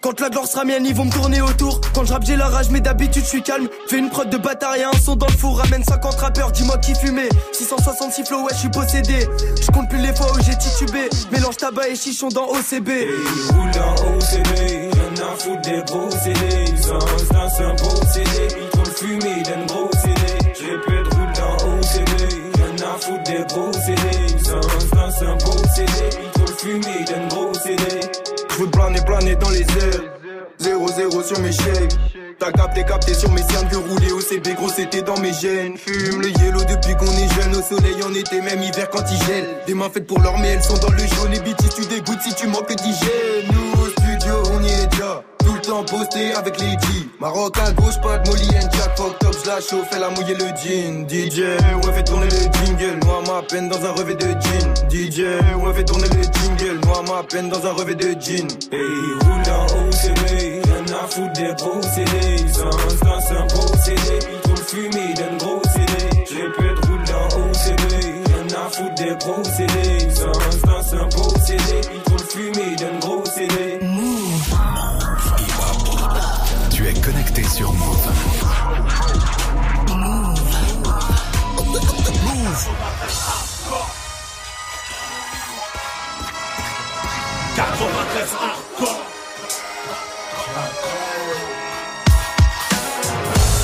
[0.00, 1.80] Quand la gloire sera mienne, ils vont me tourner autour.
[1.94, 3.68] Quand je rappe, j'ai la rage, mais d'habitude, je suis calme.
[3.86, 5.58] Fais une prod de bâtard et un son dans le four.
[5.58, 7.28] Ramène 50 rappeurs, dis-moi qui fumait.
[7.52, 9.28] 666 flow, ouais, je suis possédé.
[9.62, 11.08] Je compte plus les fois où j'ai titubé.
[11.30, 12.88] Mélange tabac et chichon dans OCB.
[13.52, 14.93] roule dans OCB,
[15.24, 16.76] y'en a foutre des gros CD.
[16.76, 20.20] Sans dans un beau CD, ils trop le fumer d'un gros CD.
[20.54, 24.38] Je répète, roule dans OCB, y'en a des gros CD.
[24.42, 24.60] Sans
[24.96, 28.00] dans un beau CD, ils trop le fumer d'un gros CD.
[28.50, 30.02] Je veux planer, planer dans les airs.
[30.60, 31.96] 0-0 sur mes chèques.
[32.38, 35.76] T'as capté, capté sur mes cernes que rouler au CB, gros c'était dans mes gènes.
[35.76, 39.26] Fume le yellow depuis qu'on est jeune, au soleil en été, même hiver quand il
[39.26, 39.46] gèle.
[39.66, 41.32] Des mains faites pour l'or, mais elles sont dans le jaune.
[41.32, 43.53] Et bitch, si tu dégoûtes, si tu manques d'hygiène.
[45.84, 47.08] Posté avec les G.
[47.20, 48.96] Maroc à gauche, pas de Molly and Jack.
[48.96, 51.06] Fuck top, j'la chauffe, elle a mouillé le jean.
[51.08, 53.04] DJ, ouais, fait tourner le jingle.
[53.06, 54.74] Moi, ma peine dans un revêt de jean.
[54.90, 56.80] DJ, ouais, fait tourner le jingle.
[56.86, 58.48] Moi, ma peine dans un revêt de jean.
[58.72, 58.80] Hey,
[59.22, 61.54] roule en OCB, y'en a foutre des
[61.94, 62.48] CD.
[62.52, 66.24] Sans dans un gros ils trop le fumer d'un gros CD.
[66.28, 67.92] Je répète, roule en OCB,
[68.30, 69.16] y'en a foutre des
[69.56, 70.10] CD.
[70.10, 70.32] Sans
[70.66, 73.03] dans un ils trop le fumer d'un gros
[82.54, 82.62] Move.
[87.56, 89.02] 93 hardcore.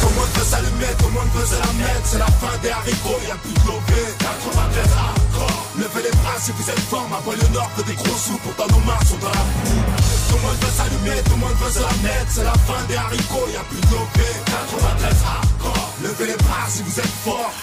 [0.01, 2.71] Tout le monde veut tout le monde veut se la mettre C'est la fin des
[2.71, 7.21] haricots, y'a plus de lové 93 hardcore Levez les bras si vous êtes fort Ma
[7.31, 9.87] le nord fait des gros sous Pourtant nos mains sont dans la boue
[10.31, 12.83] Tout le monde veut s'allumer, tout le monde veut se la mettre C'est la fin
[12.89, 17.55] des haricots, y'a plus de lové 93 hardcore Levez les bras si vous êtes fort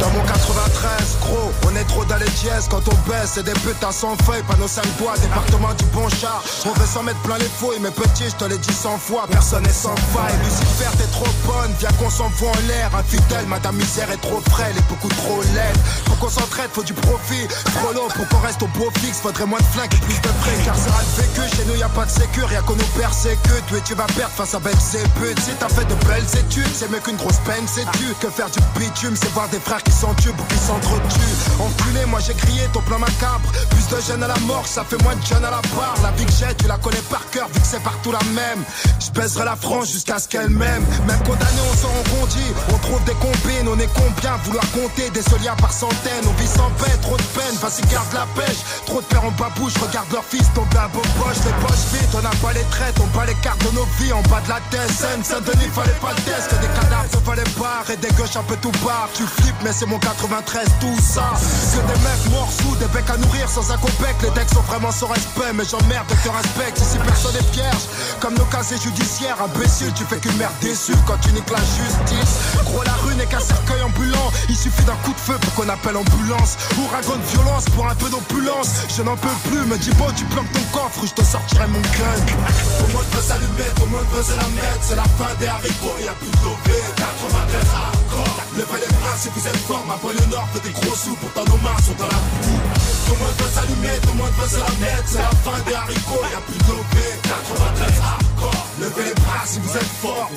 [0.00, 2.68] Dans mon 93, gros, on est trop dans les dièses.
[2.70, 4.42] Quand on baisse, c'est des putains sans feuilles.
[4.48, 6.42] Panneau 5 bois, département du bon char.
[6.64, 9.26] On veut s'en mettre plein les fouilles Mais petit, je te l'ai dit 100 fois
[9.30, 10.36] Personne n'est sans faille.
[10.42, 12.90] Lucifer, t'es trop bonne Viens qu'on s'envoie en l'air.
[12.96, 15.76] Infidèle, madame misère est trop frêle Et beaucoup trop laide.
[16.08, 17.46] Faut qu'on s'entraide, faut du profit.
[17.76, 19.20] Trop long pour qu'on reste au beau fixe.
[19.20, 21.82] Faudrait moins de flingues et plus de frais Car ça le vécu, chez nous y
[21.82, 23.64] a pas de sécure Y'a qu'on nous persécute.
[23.72, 26.90] Oui, tu vas perdre face à belles éputes Si t'as fait de belles études C'est
[26.90, 29.89] mieux qu'une grosse peine, c'est tu Que faire du bitume, c'est voir des frères qui
[29.90, 33.48] s'entubent ou qui s'entretuent Enculé, moi j'ai crié ton plan macabre.
[33.70, 35.96] Plus de jeunes à la mort, ça fait moins de jeunes à la barre.
[36.02, 38.62] La vie que j'ai, tu la connais par cœur Vu que c'est partout la même.
[39.00, 40.84] Je baiserai la France jusqu'à ce qu'elle m'aime.
[41.06, 44.36] Même condamné, on s'en rebondit On trouve des combines, on est combien?
[44.44, 46.24] Vouloir compter des soliens par centaines.
[46.26, 48.58] On vit sans paix, trop de peine, vas-y garde la pêche.
[48.86, 52.14] Trop de pères en babouche, regarde leur fils tomber à beau poche Les poches vides,
[52.14, 54.48] on n'a pas les traites On bat les cartes de nos vies en bas de
[54.48, 56.50] la tête Saint-Denis, fallait pas le test.
[56.60, 57.84] Des cadavres, ça fallait pas.
[57.92, 61.32] Et des gauches un peu tout barre Tu flippes, mais c'est mon 93, tout ça.
[61.72, 64.14] Que des mecs morts sous, des becs à nourrir sans un copec.
[64.22, 66.78] Les decks sont vraiment sans respect, mais j'emmerde que te respecte.
[66.80, 67.88] Ici personne est vierge,
[68.20, 72.60] comme nos casiers judiciaires Imbécile, tu fais qu'une merde déçue quand tu niques la justice.
[72.66, 74.30] Gros la rue n'est qu'un cercueil ambulant.
[74.50, 76.58] Il suffit d'un coup de feu pour qu'on appelle ambulance.
[76.76, 78.84] Ouragan de violence pour un peu d'opulence.
[78.94, 81.80] Je n'en peux plus, me dis bon tu planques ton coffre Je te sortirai mon
[81.80, 84.82] gun le monde veut s'allumer, le monde veut se la mettre.
[84.82, 88.84] C'est la fin des haricots, y'a plus de lové 93 hardcore Levez
[89.16, 91.94] si vous êtes fort Ma le nord fait des gros sous Pourtant nos mains sont
[91.98, 92.60] dans la boue
[93.06, 95.06] Tout le monde veut s'allumer, tout le monde veut se la mettre.
[95.06, 98.66] C'est la fin des haricots, y'a plus de lové 93 hardcore.
[98.80, 100.30] Levez les bras si vous êtes fort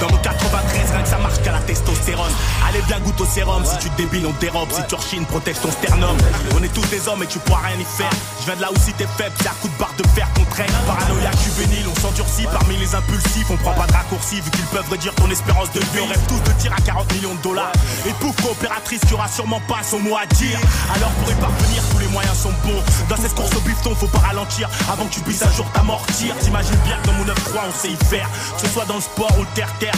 [0.00, 2.32] Dans mon 93, rien que ça marche qu'à la testostérone.
[2.68, 3.64] Allez, viens goûte au sérum.
[3.64, 4.70] Si tu débiles, on dérobe.
[4.72, 6.16] Si tu rechines, protège ton sternum.
[6.54, 8.10] On est tous des hommes et tu pourras rien y faire.
[8.40, 10.44] Je viens de là où si t'es faible, c'est coup de barre de fer qu'on
[10.44, 10.70] traîne.
[10.86, 13.50] Paranoïaque juvénile, on s'endurcit parmi les impulsifs.
[13.50, 16.00] On prend pas de raccourcis vu qu'ils peuvent réduire ton espérance de vie.
[16.02, 17.72] On rêve tous de tir à 40 millions de dollars.
[18.06, 20.58] Et pouf, coopératrice qui aura sûrement pas son mot à dire.
[20.94, 22.82] Alors pour y parvenir, tous les moyens sont bons.
[23.08, 26.36] Dans cette course au bifton, faut pas ralentir avant que tu puisses un jour t'amortir.
[26.38, 27.34] T'imagines bien que dans mon 9-3,
[27.68, 28.28] on sait y faire.
[28.56, 29.48] Que ce soit dans le sport ou le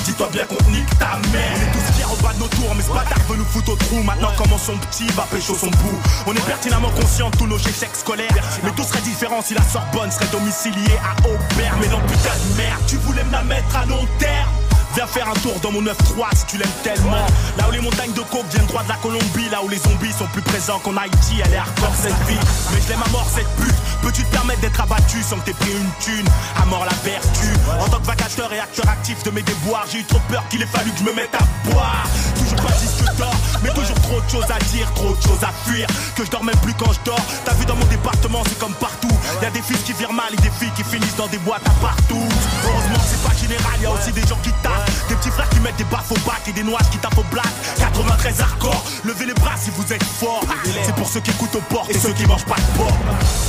[0.05, 1.53] dis-toi bien qu'on nique ta mère.
[1.55, 3.73] On est tous fiers au bas de nos tours, mais ce bâtard veut nous foutre
[3.73, 4.03] au trou.
[4.03, 5.99] Maintenant, comment son petit va pécho son bout?
[6.27, 8.29] On est pertinemment conscient de tous nos échecs scolaires.
[8.63, 11.77] Mais tout serait différent si la Sorbonne serait domiciliée à Aubert.
[11.81, 14.56] Mais non, putain de merde, tu voulais me la mettre à long terme.
[14.97, 15.93] Viens faire un tour dans mon 9-3
[16.35, 17.27] si tu l'aimes tellement.
[17.59, 20.11] Là où les montagnes de coke viennent droit de la Colombie, là où les zombies
[20.11, 22.41] sont plus présents qu'en Haïti, elle est hardcore cette vie.
[22.73, 23.77] Mais je l'aime à mort cette pute.
[24.01, 26.27] Peux-tu te permettre d'être abattu sans que t'aies pris une thune?
[26.63, 27.53] À mort la vertu.
[27.79, 30.63] En tant que vacateur et acteur actif de mes déboires, j'ai eu trop peur qu'il
[30.63, 32.07] ait fallu que je me mette à boire.
[32.39, 35.53] Toujours pas disque d'or, mais toujours trop de choses à dire, trop de choses à
[35.69, 35.87] fuir.
[36.17, 37.21] Que je dors même plus quand je dors.
[37.45, 39.13] T'as vu dans mon département, c'est comme partout.
[39.43, 41.67] Y a des fils qui virent mal et des filles qui finissent dans des boîtes
[41.67, 42.25] à partout.
[42.65, 44.85] Heureusement c'est pas général, y a aussi des gens qui tapent.
[45.09, 47.25] Des petits frères qui mettent des baffes au bac et des noises qui tapent au
[47.31, 47.49] black.
[47.79, 50.45] 93 hardcore, levez les bras si vous êtes fort.
[50.85, 52.97] C'est pour ceux qui écoutent aux portes et ceux qui mangent pas de porc.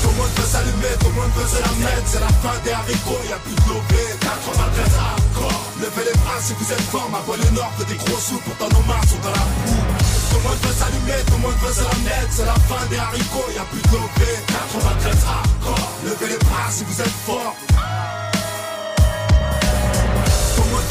[0.02, 2.08] Tout le monde veut s'allumer, tout le monde veut se la mettre.
[2.08, 6.54] C'est la fin des haricots, y'a plus de lové 93 hardcore Levez les bras si
[6.58, 7.10] vous êtes fort.
[7.12, 9.84] Ma le nord fait des gros sous Pourtant nos mains sont dans la boue.
[10.30, 12.32] Tout le monde veut s'allumer, tout le monde veut se la mettre.
[12.32, 16.84] C'est la fin des haricots, y'a plus de lové 93 hardcore Levez les bras si
[16.84, 17.56] vous êtes fort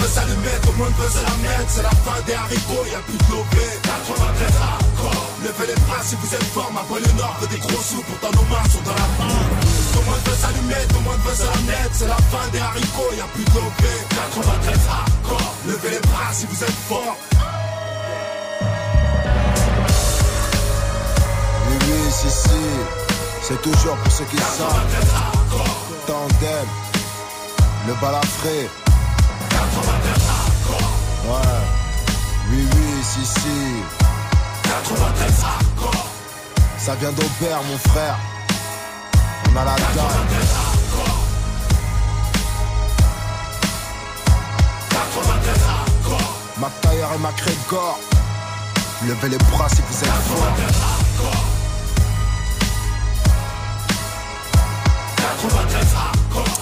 [0.06, 3.02] veut s'allumer, tout le monde veut se la mettre C'est la fin des haricots, y'a
[3.02, 5.26] plus de lové 93 hardcore.
[5.42, 6.70] Levez les bras si vous êtes fort.
[6.72, 8.02] Ma le nord veut des gros sous.
[8.02, 9.42] Pourtant nos mains sont dans la boue
[9.92, 12.46] Tout le monde veut s'allumer, tout le monde veut se la mettre C'est la fin
[12.52, 15.54] des haricots, y'a plus de lové 93 hardcore.
[15.66, 17.16] Levez les bras si vous êtes fort.
[21.66, 22.62] Oui, oui, si, si.
[23.42, 24.86] C'est toujours pour ceux qui savent.
[26.06, 26.68] Tandem.
[27.86, 28.85] Le balafré.
[31.26, 31.60] Ouais.
[32.50, 33.82] Oui, oui, si, si.
[36.78, 38.16] Ça vient d'Aubert, mon frère.
[39.50, 40.26] On a la dalle.
[46.58, 47.98] McTayer et McGregor.
[49.06, 50.56] Levez les bras si vous êtes forts.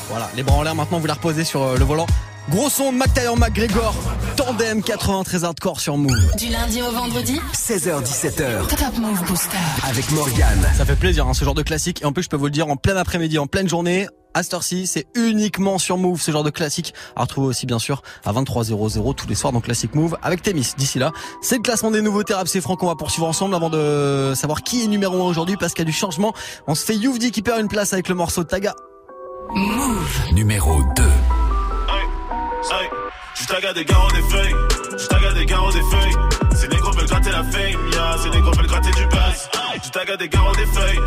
[0.09, 2.07] Voilà, les bras en l'air maintenant, vous la reposez sur euh, le volant.
[2.51, 3.95] Gros son de McTayer McGregor,
[4.37, 6.37] tandem 93 hardcore sur Move.
[6.37, 9.57] Du lundi au vendredi 16h17h Top Move Booster.
[9.89, 10.69] avec Morgane.
[10.77, 12.03] Ça fait plaisir, hein, ce genre de classique.
[12.03, 14.43] Et en plus, je peux vous le dire, en plein après-midi, en pleine journée, à
[14.43, 16.93] cette heure-ci, c'est uniquement sur Move, ce genre de classique.
[17.17, 20.73] À retrouver aussi, bien sûr, à 23h00 tous les soirs dans Classic Move avec Témis.
[20.77, 23.71] D'ici là, c'est le classement des nouveautés rap, c'est franc qu'on va poursuivre ensemble avant
[23.71, 26.35] de savoir qui est numéro 1 aujourd'hui parce qu'il y a du changement.
[26.67, 28.75] On se fait Youvdi qui perd une place avec le morceau de Taga.
[30.33, 31.03] Numéro 2.
[32.71, 32.89] Hey,
[33.35, 34.55] je des garros des feuilles,
[34.99, 36.15] je taga des garros des feuilles.
[36.57, 39.49] Ces négros veulent gratter la fame, ya, ces négros veulent gratter du buzz.
[39.85, 41.01] Je taga des garros des feuilles,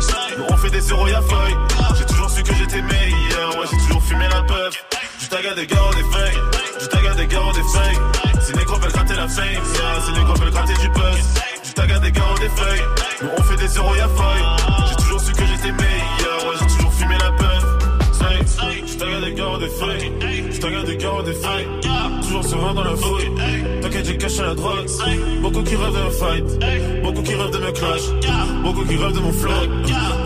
[0.48, 1.56] on fait des zéros y'a feuille.
[1.98, 4.84] J'ai toujours su que j'étais meilleur, ouais j'ai toujours fumé la puff.
[5.20, 6.38] Je taga des garros des feuilles,
[6.80, 7.98] je taga des garros des feuilles.
[8.40, 11.24] Ces négros veulent gratter la fame, ya, ces négros veulent gratter du buzz.
[11.64, 12.84] Je taga des garros des feuilles,
[13.22, 14.44] nous on fait des zéros y'a feuille.
[14.88, 17.64] J'ai toujours su que j'étais meilleur, ouais j'ai toujours fumé la puff.
[18.86, 20.12] Je taga des garros des feuilles,
[20.58, 21.68] taga des garros des feuilles.
[22.22, 23.30] Toujours serein dans la fouille.
[23.80, 24.86] T'inquiète, j'ai caché la drogue.
[25.42, 27.02] Beaucoup qui rêvent d'un fight.
[27.02, 28.08] Beaucoup qui rêvent de mes clashs.
[28.62, 29.52] Beaucoup qui rêvent de mon flow.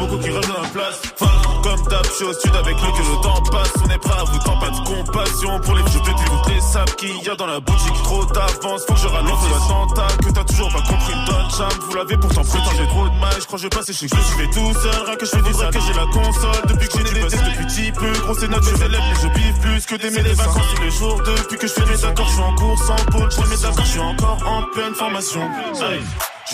[0.00, 1.02] Beaucoup qui rêvent de ma place.
[1.20, 3.72] Enfin, comme d'hab, je suis au sud avec lui que le temps passe.
[3.84, 6.60] On est prêt à vous tant pas de compassion pour les je te toutes les
[6.60, 8.02] sables qu'il y a dans la boutique.
[8.02, 10.08] Trop d'avance, faut que je ralente l'attentat.
[10.22, 11.70] Que t'as toujours pas compris, Don Cham.
[11.88, 13.34] Vous l'avez pourtant j'ai trop de mal.
[13.38, 15.06] Je crois que je vais passer chez je fait tout seul.
[15.06, 16.62] Rien que je fais du que j'ai la console.
[16.68, 18.12] Depuis que j'ai des tests depuis petit peu.
[18.12, 21.22] Gros, c'est notre élèves, mais je biffe plus que des les vacances tous les jours.
[21.22, 23.30] Depuis que je fais mes accords, je suis en cours sans pôle.
[23.30, 25.48] Je mes accords, je suis encore en pleine formation.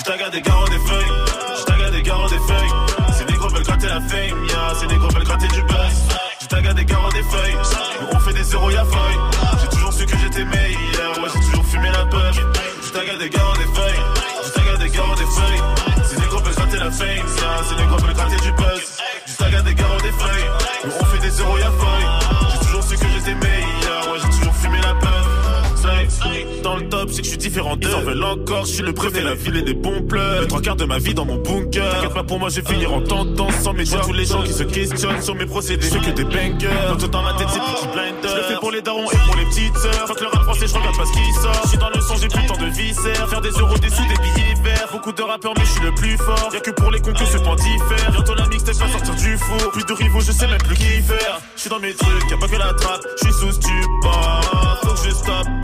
[0.09, 1.13] Taga des garros des feuilles,
[1.59, 2.88] je taga des garros des feuilles.
[3.89, 5.97] Ces négros veulent gratter la fame, ya, ces négros veulent gratter du buzz.
[6.43, 7.57] Je taga des garros des feuilles,
[8.01, 9.19] nous on fait des zéros y'a feuille.
[9.61, 12.33] J'ai toujours su que j'étais meilleur, ouais j'ai toujours fumé la peur.
[12.35, 14.03] Je taga des garros des feuilles,
[14.45, 15.63] je taga des garros des feuilles.
[16.05, 18.99] Ces négros veulent gratter la fame, ya, ces négros veulent gratter du buzz.
[19.27, 20.51] Je taga des garros des feuilles,
[20.85, 22.18] nous on fait des zéros y'a feuille.
[26.63, 27.89] Dans le top, c'est que je suis différent d'eux.
[27.89, 30.43] Ils en veulent encore, je suis le préfet, la ville et des bons pleurs.
[30.43, 31.95] Les trois quarts de ma vie dans mon bunker.
[31.95, 34.01] T'inquiète pas pour moi, je vais finir en tendance sans médias.
[34.01, 36.69] Tous les gens qui se questionnent sur mes procédés, je que des bangers.
[36.99, 38.29] Tout dans ma tête, c'est petit blinder.
[38.29, 40.07] Je le fais pour les darons et pour les petites sœurs.
[40.07, 41.61] Faut que le rap français, je regarde pas ce qui sort.
[41.65, 43.29] Je suis dans le son, j'ai plus temps de viscères.
[43.29, 44.89] Faire des euros, des sous, des billets verts.
[44.93, 46.51] Beaucoup de rappeurs, mais je suis le plus fort.
[46.53, 48.11] Y'a que pour les concours, ce temps diffère.
[48.13, 49.71] Bientôt la mixtape va sortir du four.
[49.73, 51.41] Plus de rivaux, je sais même plus qui faire.
[51.57, 53.03] Je suis dans mes trucs, y'a pas que la trappe.
[53.19, 54.58] Je suis sous stupor.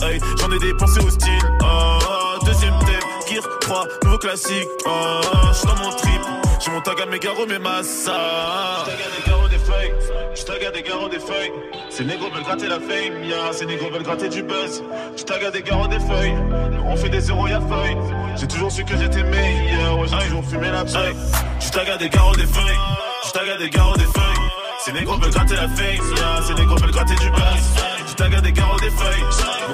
[0.03, 0.21] Hey.
[0.41, 1.39] J'en ai dépensé au style.
[1.63, 3.01] Oh, deuxième thème,
[3.31, 4.69] Gear 3, nouveau classique.
[4.85, 5.21] Oh,
[5.53, 6.21] j'suis dans mon trip.
[6.61, 8.85] J'ai mon tag à mes garros, mes massas.
[8.85, 9.93] J'tag à des garros, des feuilles.
[10.35, 11.53] J'tag à des garros, des feuilles.
[11.91, 13.53] Ces négros veulent gratter la fame, ya.
[13.53, 14.83] Ces négros veulent gratter du buzz.
[15.17, 16.35] J'tag à des garros, des feuilles.
[16.35, 17.97] Nous, on fait des zéros, y'a feuille.
[18.37, 19.99] J'ai toujours su que j'étais meilleur.
[19.99, 21.17] Ouais, j'ai toujours fumé la paille.
[21.61, 22.79] J'tag à des garros, des feuilles.
[23.27, 24.51] J'tag à des garros, des feuilles.
[24.85, 26.43] Ces négros veulent gratter la fame, ya.
[26.47, 27.85] Ces négros veulent gratter du buzz.
[28.17, 29.25] J'ai tagué des garros des feuilles.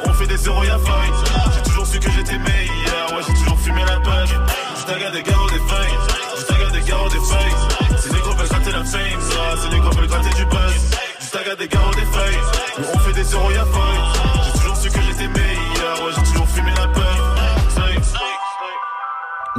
[0.06, 1.12] On fait des zéros, y'a feuille.
[1.54, 3.12] J'ai toujours su que j'étais meilleur.
[3.12, 4.26] Ouais, j'ai toujours fumé la peur.
[4.26, 5.98] J'ai tagué des garros des feuilles.
[6.38, 7.98] J'ai tagué des garros des feuilles.
[7.98, 9.56] C'est les gros veulent gratter la fame, ça.
[9.62, 10.72] C'est les gros veulent gratter du buzz.
[11.20, 12.40] J'ai tagué des garros des feuilles.
[12.94, 13.89] On fait des zéros, y'a feuille.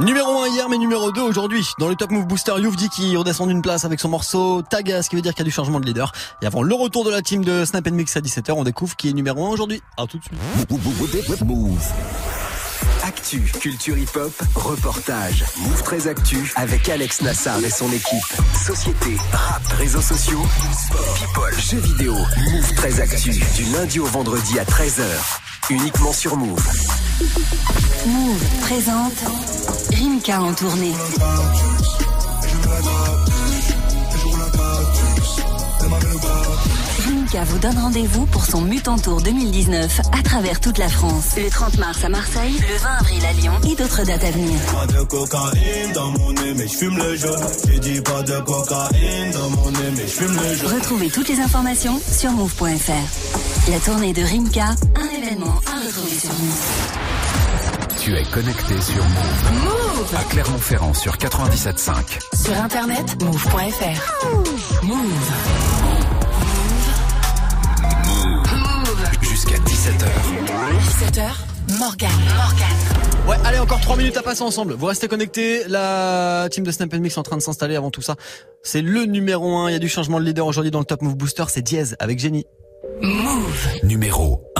[0.02, 3.46] Numéro 1 hier mais numéro 2 aujourd'hui dans le Top Move Booster Youvdi qui redescend
[3.46, 5.78] d'une place avec son morceau Taga ce qui veut dire qu'il y a du changement
[5.78, 6.10] de leader
[6.42, 9.10] et avant le retour de la team de Snap Mix à 17h on découvre qui
[9.10, 11.92] est numéro 1 aujourd'hui à tout de suite Move.
[13.04, 15.44] Actu, culture hip-hop, reportage.
[15.58, 18.40] Move très actu avec Alex Nassar et son équipe.
[18.54, 20.40] Société, rap, réseaux sociaux,
[21.16, 22.14] people, jeux vidéo.
[22.14, 25.02] Move très actu du lundi au vendredi à 13h.
[25.70, 26.64] Uniquement sur Move.
[28.06, 29.24] Move présente
[30.02, 30.90] Rimka en tournée.
[37.06, 41.36] Rimka vous donne rendez-vous pour son Mutant Tour 2019 à travers toute la France.
[41.36, 44.58] Le 30 mars à Marseille, le 20 avril à Lyon et d'autres dates à venir.
[44.72, 47.16] Pas de cocaïne dans mon nez, mais je fume le.
[47.68, 50.74] J'ai dit pas de cocaïne dans mon nez, mais je fume le jaune.
[50.74, 53.70] Retrouvez toutes les informations sur move.fr.
[53.70, 57.01] La tournée de Rimka, un événement à retrouver sur Move.
[58.04, 59.52] Tu es connecté sur Move.
[59.62, 62.18] Move À Clermont-Ferrand sur 97.5.
[62.34, 64.84] Sur internet, move.fr.
[64.84, 65.30] Move.
[69.20, 70.08] Jusqu'à 17h.
[70.80, 72.10] 17h, Morgan.
[72.36, 73.28] Morgan.
[73.28, 74.74] Ouais, allez, encore 3 minutes à passer ensemble.
[74.74, 75.62] Vous restez connectés.
[75.68, 78.16] La team de Snap Mix est en train de s'installer avant tout ça.
[78.64, 79.70] C'est le numéro 1.
[79.70, 81.44] Il y a du changement de leader aujourd'hui dans le Top Move Booster.
[81.46, 82.46] C'est Diez avec Jenny.
[83.00, 83.68] Move.
[83.84, 84.42] Numéro 1.
[84.42, 84.51] Ça dépend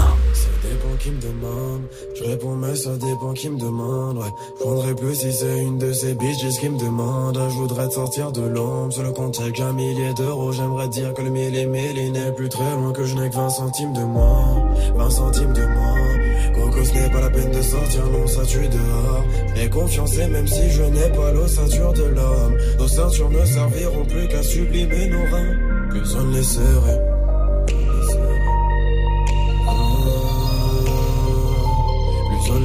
[1.10, 1.82] me demande.
[2.14, 4.18] Je réponds, mais ça dépend qui me demande.
[4.18, 7.38] Ouais, je prendrais plus si c'est une de ces bitches qui me demande.
[7.48, 8.92] Je voudrais te sortir de l'ombre.
[8.92, 10.52] Sur le compte, y'a qu'un millier d'euros.
[10.52, 12.92] J'aimerais dire que le mille et n'est plus très loin.
[12.92, 14.72] Que je n'ai que 20 centimes de moins.
[14.96, 16.52] 20 centimes de moins.
[16.54, 19.24] Coco, ce n'est pas la peine de sortir, non, ça tue dehors.
[19.56, 22.56] Et confiance, même si je n'ai pas l'ossature de l'homme.
[22.78, 25.88] Nos ceintures ne serviront plus qu'à sublimer nos reins.
[25.90, 27.21] Plus on ne les serrait.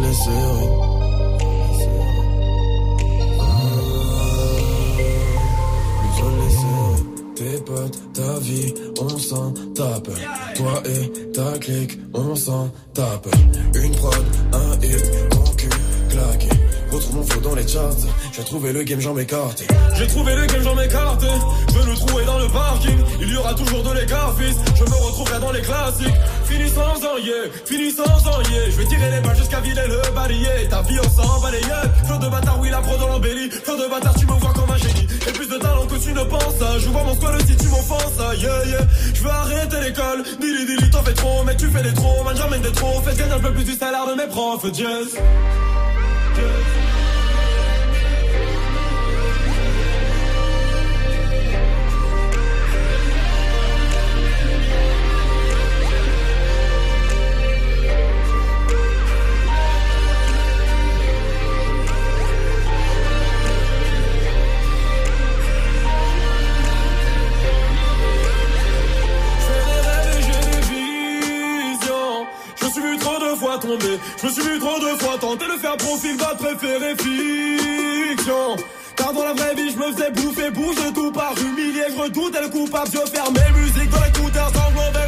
[0.08, 0.88] Les serrait.
[7.36, 10.10] Tes potes, ta vie, on s'en tape.
[10.56, 13.28] Toi et ta clique, on s'en tape.
[13.76, 15.70] Une prod, un hit, ton cul
[16.10, 16.57] claqué.
[16.92, 17.92] Retrouve mon flow dans les charts.
[18.32, 19.64] J'ai trouvé le game, j'en m'écarte.
[19.96, 21.24] J'ai trouvé le game, j'en m'écarte.
[21.74, 22.98] Je le trouver dans le parking.
[23.22, 24.56] Il y aura toujours de l'écart, fils.
[24.76, 26.16] Je me retrouverai dans les classiques.
[26.46, 28.70] Fini sans en yeah, fini sans en yeah.
[28.70, 30.70] Je vais tirer les balles jusqu'à vider le balayé.
[30.70, 31.92] Ta vie, on s'en balayette.
[32.06, 33.50] Flot de bâtard, oui, la pro dans l'embellie.
[33.50, 35.08] Flot de bâtard, tu me vois comme un génie.
[35.28, 36.80] Et plus de talent que tu ne penses.
[36.80, 38.40] Je vois mon squad si tu m'offenses.
[38.40, 38.88] Yeah, yeah.
[39.14, 40.24] Je veux arrêter l'école.
[40.40, 41.44] Dili, dili, t'en fais trop.
[41.46, 42.24] Mais tu fais des trop.
[42.24, 43.02] Man, j'emmène des trop.
[43.02, 44.74] Fais gagner un peu plus du salaire de mes profs.
[44.74, 45.18] Jazz.
[75.20, 78.56] Trop de faire profil bas préféré fiction.
[78.96, 82.42] Car dans la vraie vie, je me faisais bouffer, bouge tout par humilié, je redoutais
[82.42, 85.07] le coupable, je ferme mes musiques dans l'écouteur sans veulent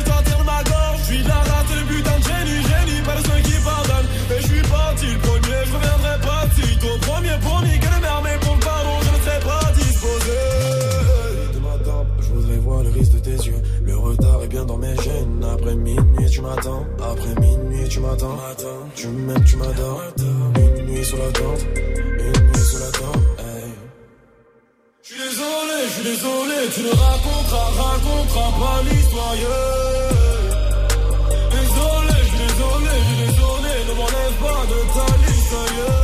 [15.51, 16.85] Après minuit, tu m'attends.
[16.99, 18.37] Après minuit, tu m'attends.
[18.95, 20.01] Tu m'aimes, tu m'adores.
[20.17, 21.65] Une nuit sur la tente.
[21.75, 23.23] Une nuit sur la tente.
[25.01, 26.69] Je suis désolé, je suis désolé.
[26.73, 29.35] Tu ne raconteras, raconteras pas l'histoire.
[31.51, 33.73] Désolé, je suis désolé, je suis désolé.
[33.87, 35.98] Ne m'enlève pas de ta liste.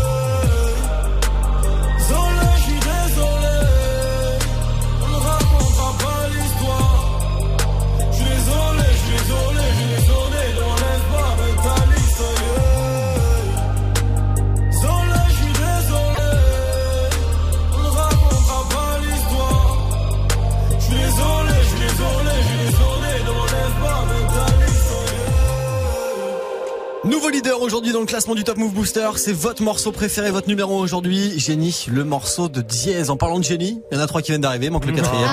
[28.05, 29.09] Le classement du Top Move Booster.
[29.15, 31.39] C'est votre morceau préféré, votre numéro aujourd'hui.
[31.39, 33.09] Génie, le morceau de Diez.
[33.09, 35.27] En parlant de génie, il y en a trois qui viennent d'arriver, manque le quatrième.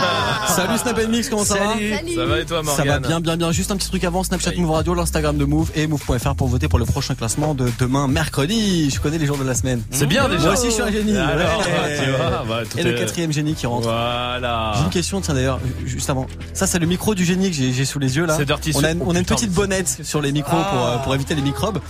[0.49, 2.14] Salut Snap Mix, comment ça va Salut.
[2.14, 3.53] Ça va et toi, Ça Morgane va bien, bien, bien.
[3.53, 6.68] Juste un petit truc avant, Snapchat Move Radio, l'Instagram de Move et Move.fr pour voter
[6.68, 8.89] pour le prochain classement de demain, mercredi.
[8.91, 9.83] Je connais les jours de la semaine.
[9.91, 10.43] C'est bien, déjà.
[10.45, 11.14] Moi aussi, je suis un génie.
[11.16, 11.99] Alors, Ouais.
[12.03, 13.83] tu vois, bah, tout et le quatrième génie qui rentre.
[13.89, 14.73] Voilà.
[14.79, 16.27] J'ai une question, tiens d'ailleurs, juste avant.
[16.55, 18.37] Ça, c'est le micro du génie que j'ai sous les yeux là.
[18.39, 20.70] C'est Dirty on a, on a une petite bonnette sur les micros Ah.
[20.73, 21.81] pour, euh, pour éviter les microbes.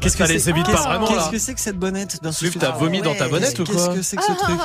[0.00, 1.06] Qu'est-ce ça que les c'est évite pas Qu'est-ce- vraiment.
[1.06, 3.74] Qu'est-ce que c'est que cette bonnette sûr, Sup, t'as vomi dans ta bonnette ou quoi
[3.74, 4.58] Qu'est-ce que c'est que ce truc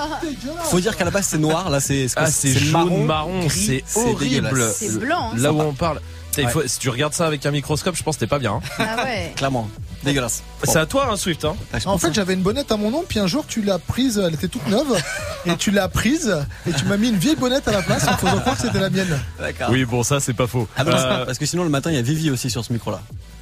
[0.66, 4.20] Faut dire qu'à la base c'est noir, là c'est Ah, c'est jaune, marron, c'est horrible.
[4.50, 4.76] dégueulasse.
[4.80, 5.36] C'est blanc, hein.
[5.38, 6.00] Là où on parle.
[6.38, 6.48] Ouais.
[6.52, 8.62] faut- si tu regardes ça avec un microscope, je pense que t'es pas bien.
[8.62, 8.62] hein.
[8.78, 9.34] Ah ouais.
[9.36, 9.68] Clairement,
[10.04, 10.44] dégueulasse.
[10.66, 11.44] C'est à toi, hein, Swift.
[11.46, 11.56] Hein.
[11.86, 14.36] En fait, j'avais une bonnette à mon nom, puis un jour, tu l'as prise, elle
[14.36, 15.02] était toute neuve,
[15.48, 16.38] et tu l'as prise,
[16.68, 18.80] et tu m'as mis une vieille bonnette à la place en faisant croire que c'était
[18.80, 19.20] la mienne.
[19.40, 19.70] D'accord.
[19.72, 20.68] Oui, bon, ça, c'est pas faux.
[20.78, 22.72] Ah non, Euh, parce que sinon le matin il y a Vivi aussi sur ce
[22.72, 22.92] micro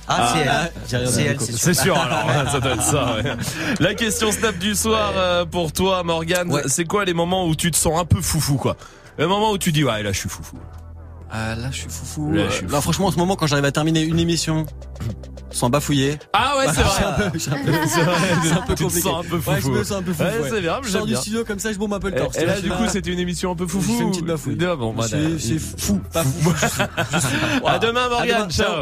[0.07, 0.15] là.
[0.17, 0.33] Ah,
[0.87, 1.07] c'est elle.
[1.09, 1.39] C'est dit, elle.
[1.41, 3.15] C'est sûr, alors ça doit être ça.
[3.15, 3.23] ouais.
[3.79, 7.71] La question snap du soir euh, pour toi, Morgane, c'est quoi les moments où tu
[7.71, 8.75] te sens un peu foufou, quoi?
[9.17, 10.57] Le moment où tu dis ouais, là, je suis foufou.
[11.31, 12.31] Ah là je suis foufou.
[12.31, 14.65] Là, Euh, je suis là, franchement en ce moment quand j'arrive à terminer une émission
[15.49, 16.19] sans bafouiller.
[16.33, 17.31] Ah ouais, c'est Bah, vrai.
[17.35, 19.09] j'ai un peu- un peu- C'est c'est un compliqué.
[19.09, 19.73] un peu Ouais, foufou.
[19.73, 20.23] je me sens un peu foufou.
[20.23, 20.49] Ouais, ouais.
[20.51, 22.37] c'est bien, Je sors du studio comme ça, je bombe un peu le Et, torse.
[22.37, 23.91] et là, du coup, c'était une émission un peu foufou.
[23.93, 24.57] Je fais une petite bafouille.
[24.69, 26.53] Ah bon, bah, C'est- c'est fou, pas fou.
[27.65, 28.29] À demain, Morgane.
[28.29, 28.67] À demain, Ciao.